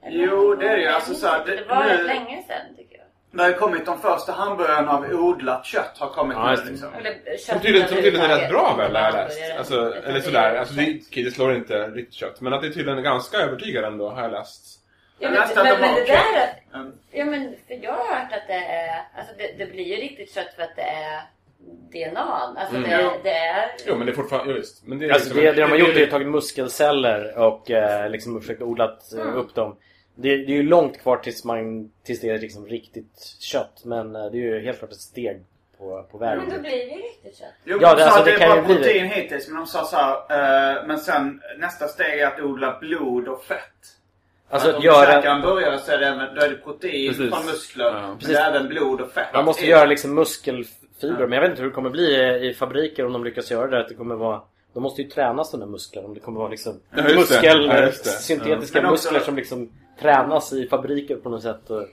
[0.02, 0.24] Eller?
[0.24, 0.88] Jo, det är det ju.
[0.88, 3.04] Alltså, så här, det- det var nu- rätt länge sedan tycker jag.
[3.30, 5.98] Det har ju kommit de första hamburgarna av odlat kött.
[5.98, 6.70] Har kommit Ja, nu just det.
[6.70, 6.94] liksom.
[6.94, 9.40] Eller kött Som tydligen, som tydligen är rätt bra väl, har jag läst.
[9.58, 10.50] Alltså, eller det sådär.
[10.50, 12.40] är Alltså, det, okej, det slår inte riktigt kött.
[12.40, 14.77] Men att det är tydligen ganska övertygande ändå, har jag läst.
[15.18, 16.78] Ja, Jag men, men, de men var det där...
[16.80, 16.92] Mm.
[17.12, 19.02] Ja, men för jag har hört att det är...
[19.18, 21.20] Alltså det, det blir ju riktigt kött för att det är
[21.92, 22.54] DNA.
[22.56, 22.90] Alltså Mm.
[22.90, 23.70] det, det är...
[23.86, 24.52] Jo, men det är fortfarande...
[24.52, 24.86] Jo, visst.
[24.86, 27.70] Men det är Alltså liksom- det, det de har gjort är att tagit muskelceller och
[27.70, 29.34] eh, liksom försökt odlat eh, Mm.
[29.34, 29.76] upp dem.
[30.14, 33.82] Det, det är ju långt kvar tills, man, tills det är liksom riktigt kött.
[33.84, 35.40] Men eh, det är ju helt klart ett steg
[35.78, 36.38] på, på vägen.
[36.44, 37.48] Men då blir det ju riktigt kött.
[37.64, 38.80] Jo, Ja, de det- sa alltså, att det det, kan ju bara bli det.
[38.82, 39.48] protein hittills.
[39.48, 43.44] Men de sa så här, eh, men sen nästa steg är att odla blod och
[43.44, 43.97] fett.
[44.50, 45.34] Alltså att att om du käkar göra...
[45.36, 47.34] en burgare så är det, då är det protein Precis.
[47.34, 47.84] från muskler.
[47.84, 47.92] Ja.
[48.08, 48.36] Men Precis.
[48.36, 49.26] det är även blod och fett.
[49.34, 51.26] Man måste göra liksom muskelfibrer.
[51.26, 53.66] Men jag vet inte hur det kommer bli i, i fabriker om de lyckas göra
[53.66, 53.80] det.
[53.80, 54.40] Att det kommer vara...
[54.74, 56.06] De måste ju tränas de där musklerna.
[56.08, 58.90] Om det kommer vara liksom Ja, muskel, Ja, syntetiska Ja.
[58.90, 59.70] Också- muskler som liksom
[60.00, 61.70] tränas i fabriker på något sätt.
[61.70, 61.86] Och,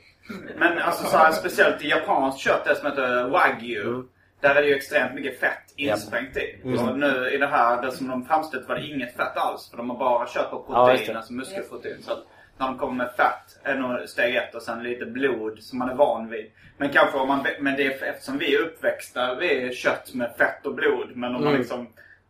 [0.58, 3.82] Men alltså så här, speciellt i japanskt kött, det som heter wagyu.
[3.82, 4.08] Mm.
[4.42, 6.62] Där är det ju extremt mycket fett insprängt i.
[6.64, 6.80] Mm.
[6.90, 9.70] Och nu i det här, det som de framställt var det inget fett alls.
[9.70, 11.18] För de har bara kött på Ja, protein, det.
[11.18, 12.02] alltså muskelprotein.
[12.02, 12.24] Så att
[12.58, 15.90] när de kommer med fett är nog steg ett och sen lite blod som man
[15.90, 16.52] är van vid.
[16.78, 20.66] Men kanske om man, men det är eftersom vi är uppväxta vid kött med fett
[20.66, 21.12] och blod.
[21.16, 21.60] Men om man Mm.
[21.60, 21.88] liksom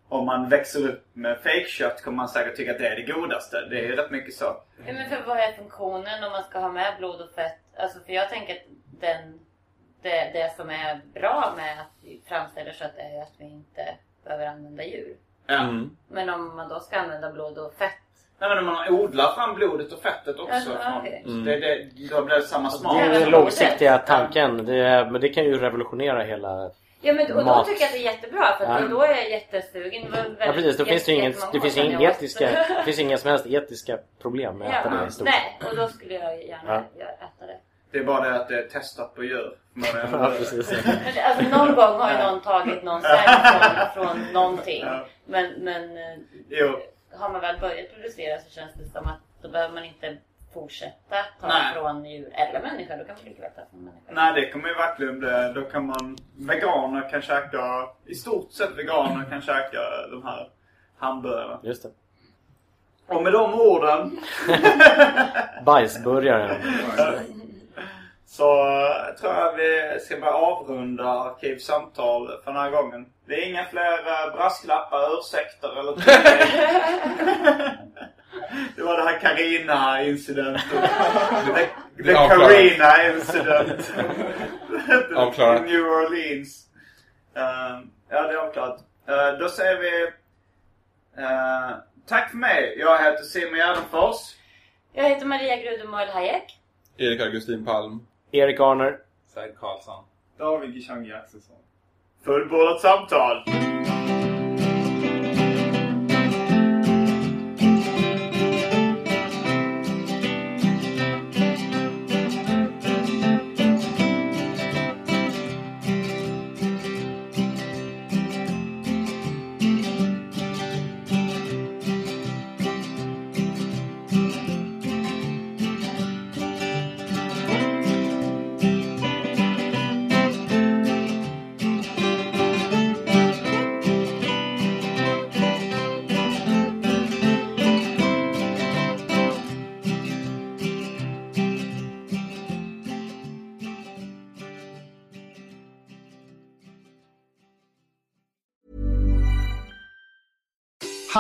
[0.10, 3.66] om man växer upp med fejkkött kommer man säkert tycka att det är det godaste.
[3.70, 4.46] Det är ju rätt mycket så.
[4.86, 7.60] Ja, men för vad är funktionen om man ska ha med blod och fett?
[7.78, 8.62] Alltså för jag tänker att
[9.00, 9.40] den,
[10.02, 13.96] det, det som är bra med att vi framställer kött är ju att vi inte
[14.24, 15.16] behöver använda djur.
[15.48, 15.98] Mm.
[16.08, 17.92] Men om man då ska använda blod och fett.
[18.40, 20.54] Nej men man odlar fram blodet och fettet också.
[20.56, 21.22] Alltså, från, okej.
[21.26, 22.98] så det, det, då blir det samma smak.
[22.98, 24.66] det är men den långsiktiga tanken.
[24.66, 26.72] Det, är- men det kan ju revolutionera hela...
[27.02, 27.66] Ja men och då Mat.
[27.68, 28.88] tycker jag att det är jättebra för att Ja.
[28.88, 30.12] då är jag jättesugen.
[30.12, 32.02] Väldigt- Ja precis, då finns det ju ingen, det finns åt.
[32.02, 35.26] etiska, det finns inga som helst etiska problem med att äta det Ja, i stort
[35.28, 37.06] nej, och då skulle jag gärna Ja.
[37.06, 37.58] äta det.
[37.92, 39.58] Det är bara det att det är testat på djur.
[39.74, 39.86] Men,
[40.22, 40.72] Ja, precis.
[41.26, 43.02] Alltså någon gång har ju någon tagit någon
[43.96, 44.84] från, från någonting.
[44.86, 45.06] Ja.
[45.26, 46.18] Men, men eh,
[46.50, 46.80] Jo.
[47.18, 50.18] Har man väl börjat producera så känns det som att då behöver man inte
[50.54, 51.74] fortsätta ta Nej.
[51.74, 52.98] från djur eller människa.
[52.98, 54.12] Då kan man lika väl ta från människa.
[54.12, 55.52] Nej, det kommer ju verkligen bli...
[55.56, 56.18] Då kan man...
[56.38, 57.88] Veganer kan käka...
[58.06, 59.80] I stort sett veganer kan käka
[60.12, 60.50] de här
[60.98, 61.60] hamburgarna.
[61.64, 61.90] Just det.
[63.08, 64.20] Och med de orden
[65.66, 66.62] Bajsburgaren.
[68.36, 73.06] så eh, tror jag vi ska börja avrunda Arkivsamtal för den här gången.
[73.28, 75.96] Det är inga fler eh, brasklappar, ursäkter eller
[78.76, 80.82] Det var det här Carina-incidenten.
[82.04, 82.14] The.
[82.14, 83.94] Carina-incident.
[85.16, 85.66] Avklarat.
[85.66, 86.68] New Orleans.
[87.36, 87.80] Eh,
[88.10, 88.80] ja, det är avklarat.
[89.10, 90.04] Uh, då säger vi...
[91.24, 91.72] eh,
[92.08, 92.76] tack för mig.
[92.80, 94.18] Jag heter Simon Gärdenfors.
[94.94, 96.60] Jag heter Maria Grudemoel Hayek.
[96.98, 98.08] Erik Augustin Palm.
[98.42, 99.00] Erik Arner.
[99.26, 100.04] Said Karlsson.
[100.40, 101.60] David Gishangi Axelsson.
[102.26, 103.44] Fullbordat samtal.